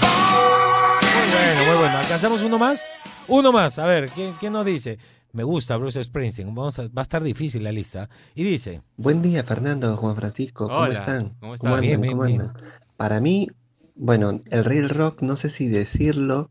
[0.00, 1.98] Muy bueno, muy bueno.
[1.98, 2.84] ¿Alcanzamos uno más?
[3.28, 3.78] Uno más.
[3.78, 4.98] A ver, ¿qué, qué nos dice?
[5.32, 6.54] Me gusta Bruce Springsteen.
[6.54, 8.08] Vamos a- va a estar difícil la lista.
[8.34, 8.82] Y dice...
[8.96, 10.66] Buen día, Fernando, Juan Francisco.
[10.68, 11.34] ¿Cómo Hola, están?
[11.40, 11.66] ¿cómo estás?
[11.68, 11.80] andan?
[11.82, 12.40] Bien, bien, ¿Cómo bien.
[12.42, 12.56] andan?
[12.96, 13.48] Para mí,
[13.94, 16.50] bueno, el rey del rock, no sé si decirlo,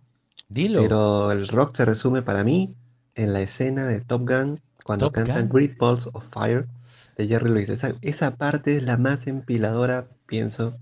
[0.49, 0.81] Dilo.
[0.81, 2.73] pero el rock se resume para mí
[3.15, 4.61] en la escena de Top Gun
[4.91, 5.57] cuando Top cantan Gun.
[5.57, 6.67] Great Balls of Fire
[7.15, 7.69] de Jerry Lewis.
[7.69, 10.77] Esa, esa parte es la más empiladora, pienso,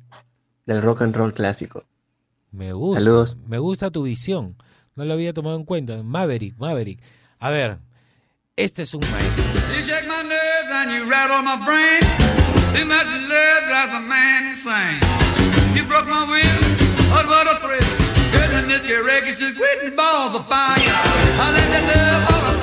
[0.66, 1.86] del rock and roll clásico.
[2.52, 3.02] Me gusta.
[3.02, 3.38] Saludos.
[3.48, 4.56] Me gusta tu visión.
[4.96, 6.02] No lo había tomado en cuenta.
[6.02, 7.04] Maverick, Maverick.
[7.38, 7.78] A ver,
[8.56, 9.44] este es un maestro.
[9.76, 12.02] You shake my nerves and you rattle my brain.
[12.74, 15.00] Too much love drives a man insane.
[15.76, 16.42] You broke my will,
[17.14, 18.10] oh, what a thrill.
[18.32, 20.76] Goodness, your records just quitting balls of fire.
[20.80, 22.59] I let that love, all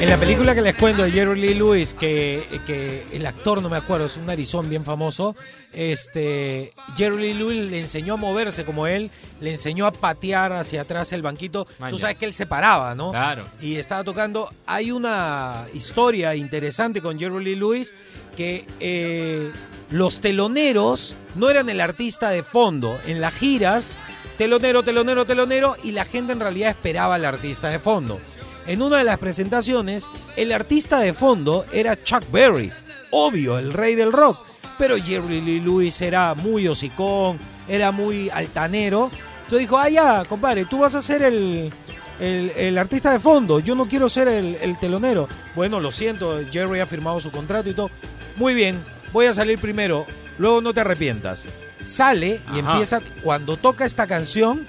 [0.00, 3.68] En la película que les cuento de Jerry Lee Lewis, que, que el actor, no
[3.68, 5.34] me acuerdo, es un narizón bien famoso,
[5.72, 9.10] este, Jerry Lee Lewis le enseñó a moverse como él,
[9.40, 11.66] le enseñó a patear hacia atrás el banquito.
[11.78, 11.90] Maña.
[11.90, 13.10] Tú sabes que él se paraba, ¿no?
[13.10, 13.44] Claro.
[13.60, 14.48] Y estaba tocando.
[14.66, 17.92] Hay una historia interesante con Jerry Lee Lewis
[18.36, 19.52] que eh,
[19.90, 22.98] los teloneros no eran el artista de fondo.
[23.06, 23.90] En las giras
[24.38, 28.20] telonero, telonero, telonero, y la gente en realidad esperaba al artista de fondo.
[28.68, 30.06] En una de las presentaciones,
[30.36, 32.70] el artista de fondo era Chuck Berry,
[33.10, 34.40] obvio, el rey del rock,
[34.76, 39.10] pero Jerry Lee Lewis era muy hocicón, era muy altanero.
[39.44, 41.72] Entonces dijo, ah, ya, compadre, tú vas a ser el,
[42.20, 45.28] el, el artista de fondo, yo no quiero ser el, el telonero.
[45.56, 47.90] Bueno, lo siento, Jerry ha firmado su contrato y todo.
[48.36, 50.04] Muy bien, voy a salir primero,
[50.36, 51.46] luego no te arrepientas.
[51.80, 52.72] Sale y Ajá.
[52.72, 54.66] empieza, cuando toca esta canción,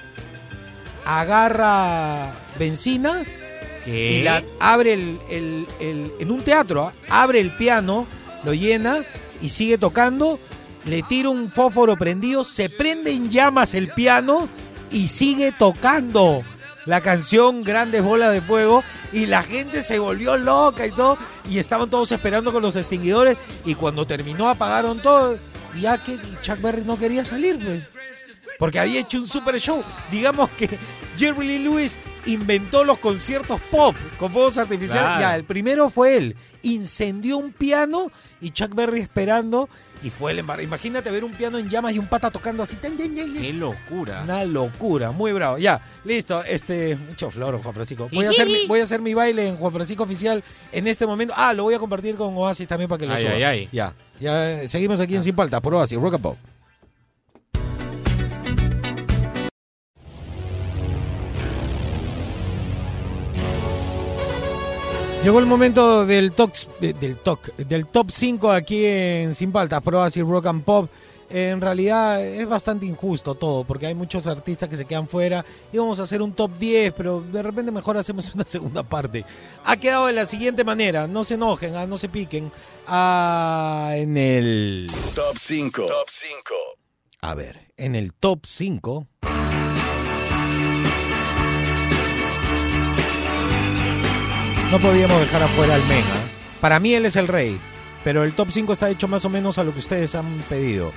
[1.06, 3.26] agarra benzina
[3.90, 8.06] Y la abre el, el- en un teatro, abre el piano,
[8.44, 9.00] lo llena
[9.42, 10.40] y sigue tocando,
[10.86, 14.48] le tira un fósforo prendido, se prende en llamas el piano
[14.92, 16.44] y sigue tocando
[16.86, 18.84] la canción Grandes Bolas de Fuego
[19.14, 21.18] y la gente se volvió loca y todo
[21.50, 25.38] y estaban todos esperando con los extinguidores y cuando terminó apagaron todo
[25.80, 27.84] ya que Chuck Berry no quería salir pues
[28.58, 29.82] porque había hecho un super show.
[30.12, 30.68] Digamos que
[31.18, 35.04] Jerry Lee Lewis inventó los conciertos pop con fuegos artificiales.
[35.04, 35.22] Claro.
[35.22, 36.36] Ya, el primero fue él.
[36.62, 38.12] Incendió un piano
[38.42, 39.70] y Chuck Berry esperando.
[40.02, 40.64] Y fue el embarrado.
[40.64, 42.78] Imagínate ver un piano en llamas y un pata tocando así.
[42.78, 44.22] Qué locura.
[44.24, 45.58] Una locura, muy bravo.
[45.58, 46.42] Ya, listo.
[46.44, 48.10] Este, mucho flor, Juan Francisco.
[48.12, 51.06] Voy a, hacer mi, voy a hacer mi baile en Juan Francisco Oficial en este
[51.06, 51.34] momento.
[51.36, 53.34] Ah, lo voy a compartir con Oasis también para que lo Ay, suba.
[53.34, 53.70] ay, ay.
[53.72, 56.38] Ya, ya seguimos aquí en Sin Paltas por Oasis, Rock and Pop.
[65.24, 69.96] Llegó el momento del top, del top, del top 5 aquí en Sin Paltas, por
[69.96, 70.90] Oasis Rock and Pop.
[71.30, 75.46] En realidad es bastante injusto todo, porque hay muchos artistas que se quedan fuera.
[75.74, 79.26] Íbamos a hacer un top 10, pero de repente mejor hacemos una segunda parte.
[79.66, 82.50] Ha quedado de la siguiente manera, no se enojen, ah, no se piquen.
[82.88, 84.90] Ah, en el...
[85.14, 85.86] Top 5.
[85.86, 86.54] Top 5.
[87.22, 89.08] A ver, en el top 5...
[94.72, 96.30] No podíamos dejar afuera al Mega.
[96.62, 97.60] Para mí él es el rey,
[98.04, 100.92] pero el top 5 está hecho más o menos a lo que ustedes han pedido.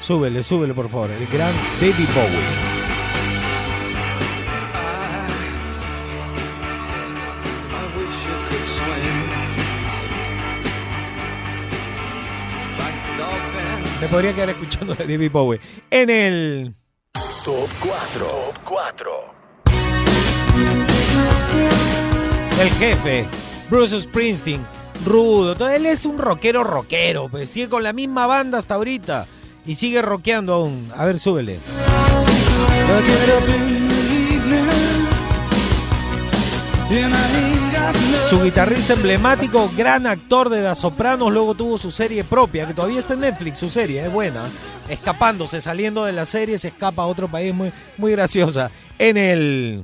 [0.00, 1.10] Súbele, súbele por favor.
[1.10, 2.78] El gran Baby Bowie.
[14.00, 15.60] Me podría quedar escuchando de David Bowie.
[15.90, 16.74] En el
[17.44, 18.28] Top 4.
[18.28, 19.37] Top 4.
[22.60, 23.26] El jefe,
[23.70, 24.60] Bruce Springsteen,
[25.04, 25.56] rudo.
[25.56, 29.26] todo- Él es un rockero rockero, pues sigue con la misma banda hasta ahorita
[29.64, 30.90] y sigue rockeando aún.
[30.96, 31.58] A ver, súbele.
[38.28, 42.98] Su guitarrista emblemático, gran actor de Das Sopranos, luego tuvo su serie propia, que todavía
[42.98, 44.44] está en Netflix, su serie, es buena.
[44.90, 48.70] Escapándose, saliendo de la serie, se escapa a otro país, muy, muy graciosa.
[48.98, 49.82] En el...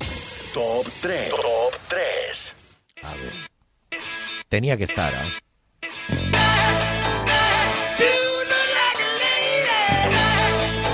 [0.52, 1.30] Top 3.
[1.30, 1.40] Top
[1.88, 2.56] 3.
[3.06, 3.32] A ver.
[4.48, 5.24] Tenía que estar, ¿ah?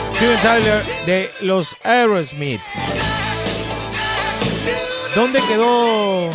[0.06, 2.60] Steven Tyler de los Aerosmith.
[5.14, 6.30] ¿Dónde quedó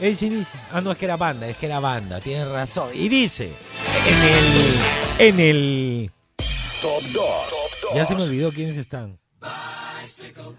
[0.00, 0.54] ACDC?
[0.70, 2.90] Ah, no, es que era banda, es que era banda, tienes razón.
[2.92, 3.50] Y dice,
[4.06, 4.76] en el...
[5.18, 6.10] En el...
[6.82, 7.24] Top 2.
[7.94, 9.18] Ya se me olvidó quiénes están.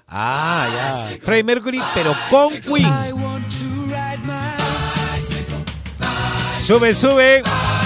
[0.08, 0.68] Ah,
[1.10, 1.18] ya.
[1.20, 3.77] Freddie Mercury, pero con Queen.
[6.68, 7.42] Sube, sube.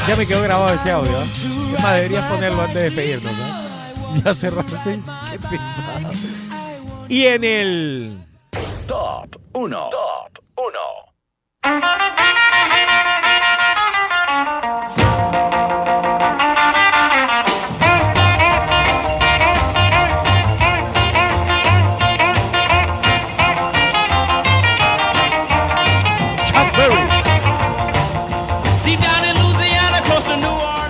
[0.08, 1.22] Ya me quedó grabado ese audio.
[1.22, 1.46] Es
[1.84, 3.32] más, deberías ponerlo antes de despedirnos.
[3.32, 4.22] ¿eh?
[4.26, 5.00] Ya cerraste.
[5.30, 6.10] Qué pesado.
[7.08, 8.18] Y en el.
[8.88, 9.90] Top 1.
[9.92, 10.80] Top 1.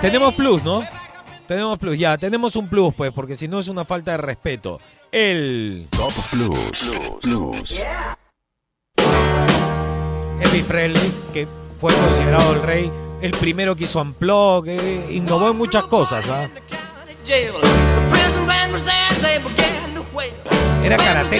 [0.02, 0.82] Tenemos plus, ¿no?
[1.46, 2.18] Tenemos plus, ya.
[2.18, 4.80] Tenemos un plus, pues, porque si no es una falta de respeto.
[5.12, 5.86] El.
[5.90, 6.90] Top Plus.
[7.22, 7.80] Plus.
[10.40, 11.46] Elvis Presley, que
[11.80, 16.28] fue considerado el rey, el primero que hizo Unplug, que innovó en muchas cosas.
[16.28, 16.48] ¿ah?
[20.84, 21.36] Era karateca.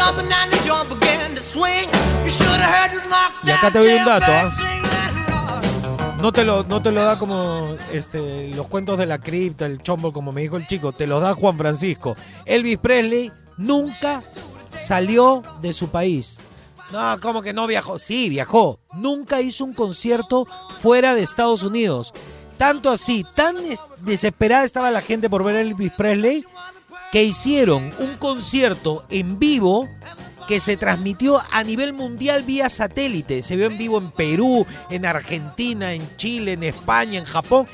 [3.45, 4.49] Y acá te doy un dato, ¿ah?
[6.23, 9.83] No te lo, no te lo da como este, los cuentos de la cripta, el
[9.83, 12.17] chombo, como me dijo el chico, te los da Juan Francisco.
[12.47, 14.23] Elvis Presley nunca
[14.79, 16.39] salió de su país.
[16.93, 17.99] No, ¿cómo que no viajó?
[17.99, 18.79] Sí, viajó.
[18.93, 20.47] Nunca hizo un concierto
[20.81, 22.15] fuera de Estados Unidos.
[22.57, 26.45] Tanto así, tan es- desesperada estaba la gente por ver a Elvis Presley,
[27.11, 29.89] que hicieron un concierto en vivo
[30.47, 33.43] que se transmitió a nivel mundial vía satélite.
[33.43, 37.67] Se vio en vivo en Perú, en Argentina, en Chile, en España, en Japón,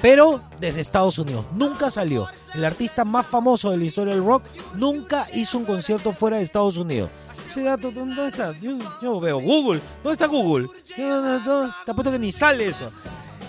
[0.00, 1.46] pero desde Estados Unidos.
[1.54, 2.26] Nunca salió.
[2.54, 4.44] El artista más famoso de la historia del rock
[4.76, 7.10] nunca hizo un concierto fuera de Estados Unidos.
[7.46, 8.52] Ese dato, ¿dónde está?
[8.60, 9.80] Yo, yo veo Google.
[10.02, 10.68] ¿Dónde está Google?
[10.96, 12.90] No, no, no, te apuesto que ni sale eso.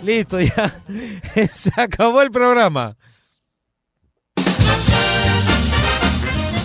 [0.03, 0.81] Listo, ya.
[1.49, 2.95] Se acabó el programa.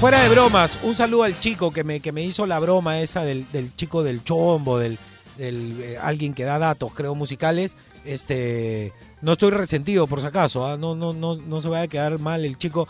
[0.01, 3.24] Fuera de bromas, un saludo al chico que me, que me hizo la broma esa
[3.24, 3.44] del,
[3.74, 4.96] chico del chombo, del,
[5.38, 7.76] eh, alguien que da datos, creo, musicales.
[8.05, 8.92] Este,
[9.22, 10.76] no estoy resentido por si acaso, ¿ah?
[10.76, 12.86] no, no, no, no se vaya a quedar mal el chico.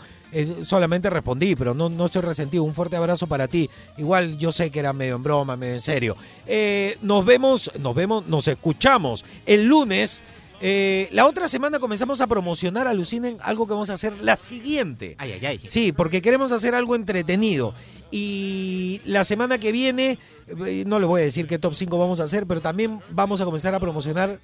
[0.63, 2.63] Solamente respondí, pero no, no estoy resentido.
[2.63, 3.67] Un fuerte abrazo para ti.
[3.97, 6.15] Igual yo sé que era medio en broma, medio en serio.
[6.45, 10.21] Eh, nos vemos, nos vemos, nos escuchamos el lunes.
[10.61, 15.15] Eh, la otra semana comenzamos a promocionar, alucinen, algo que vamos a hacer la siguiente.
[15.17, 15.61] Ay, ay, ay.
[15.67, 17.73] Sí, porque queremos hacer algo entretenido.
[18.11, 20.17] Y la semana que viene,
[20.65, 23.39] eh, no les voy a decir qué top 5 vamos a hacer, pero también vamos
[23.39, 24.39] a comenzar a promocionar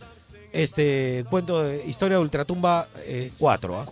[0.54, 3.80] este cuento de Historia de Ultratumba eh, 4.
[3.82, 3.86] ¿ah?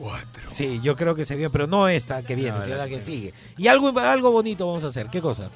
[0.48, 3.00] Sí, yo creo que se viene, pero no esta que viene, No, sino la que
[3.00, 3.34] sigue.
[3.58, 5.08] Y algo, algo bonito vamos a hacer.
[5.10, 5.50] ¿Qué cosa?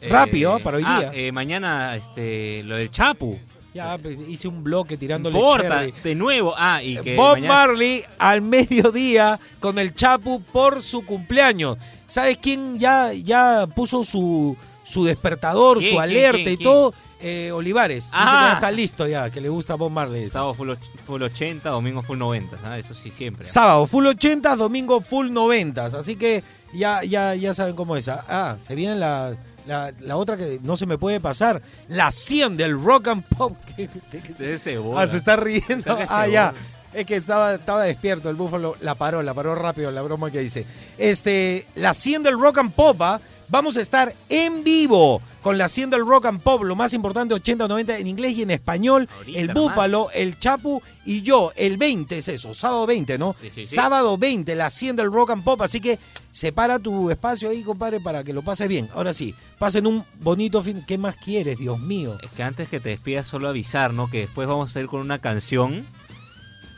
[0.00, 0.58] Eh, Rápido, ¿ah?
[0.58, 1.10] para hoy ah, día.
[1.14, 3.38] eh, mañana, este, lo del Chapu.
[3.74, 5.92] Ya pues, hice un bloque tirándole cherry.
[6.04, 6.54] de nuevo.
[6.56, 11.76] Ah, y que Bob mañana- Marley al mediodía con el Chapu por su cumpleaños.
[12.06, 16.94] ¿Sabes quién ya, ya puso su, su despertador, ¿Quién, su alerta quién, y todo?
[17.20, 18.04] Eh, Olivares.
[18.04, 18.26] Dice Ah.
[18.40, 20.28] que ya está listo ya, que le gusta Bob Marley.
[20.28, 20.70] Sábado full,
[21.06, 22.84] full 80, domingo full 90, ¿sabes?
[22.84, 23.44] Eso sí, siempre.
[23.46, 25.86] Sábado full 80, domingo full 90.
[25.86, 26.44] Así que
[26.74, 28.08] ya, ya, ya saben cómo es.
[28.08, 29.34] Ah, se viene la,
[29.66, 31.62] la, la otra que no se me puede pasar.
[31.88, 33.56] La 100 del rock and pop.
[33.76, 35.96] ¿Qué- qué- qué- Debe ser Ah, se está riendo.
[35.96, 36.52] Que Ah, ya.
[36.92, 40.38] Es que estaba, estaba despierto, el búfalo la paró, la paró rápido, la broma que
[40.40, 40.64] dice.
[40.96, 43.20] Este, la 100 del Rock and Pop, ¿ah?
[43.48, 47.34] vamos a estar en vivo con la 100 del Rock and Pop, lo más importante,
[47.34, 49.10] 80 o 90 en inglés y en español.
[49.14, 53.36] Ahorita el búfalo, el chapu y yo, el 20 es eso, sábado 20, ¿no?
[53.38, 53.74] Sí, sí, sí.
[53.74, 55.98] Sábado 20, la 100 del Rock and Pop, así que
[56.32, 58.88] separa tu espacio ahí, compadre, para que lo pases bien.
[58.94, 60.82] Ahora sí, pasen un bonito fin.
[60.86, 62.16] ¿Qué más quieres, Dios mío?
[62.22, 64.10] Es que antes que te despidas, solo avisar, ¿no?
[64.10, 65.84] Que después vamos a ir con una canción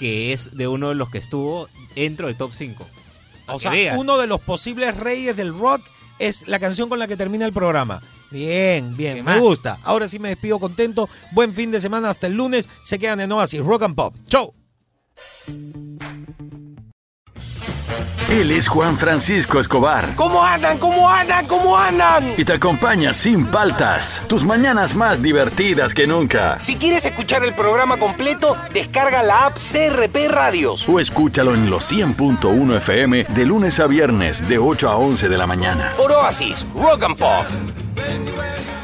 [0.01, 2.85] que es de uno de los que estuvo dentro del top 5.
[3.47, 5.83] O sea, uno de los posibles reyes del rock
[6.19, 8.03] es la canción con la que termina el programa.
[8.31, 9.79] Bien, bien, ¿Qué me gusta.
[9.85, 11.09] Ahora sí me despido contento.
[11.33, 12.69] Buen fin de semana hasta el lunes.
[12.85, 14.15] Se quedan en Oasis Rock and Pop.
[14.29, 14.53] Chau.
[18.31, 20.79] Él es Juan Francisco Escobar ¿Cómo andan?
[20.79, 21.47] ¿Cómo andan?
[21.47, 22.35] ¿Cómo andan?
[22.37, 24.27] y te acompaña sin paltas.
[24.29, 26.59] Tus mañanas más divertidas que nunca.
[26.59, 30.89] Si quieres escuchar el programa completo, descarga la app CRP Radios.
[30.89, 35.39] O escúchalo en los 100.1 FM de lunes a viernes de 8 a 11 de
[35.39, 35.93] la mañana.
[35.97, 37.86] Por Oasis Rock and Pop.
[38.09, 38.76] anywhere you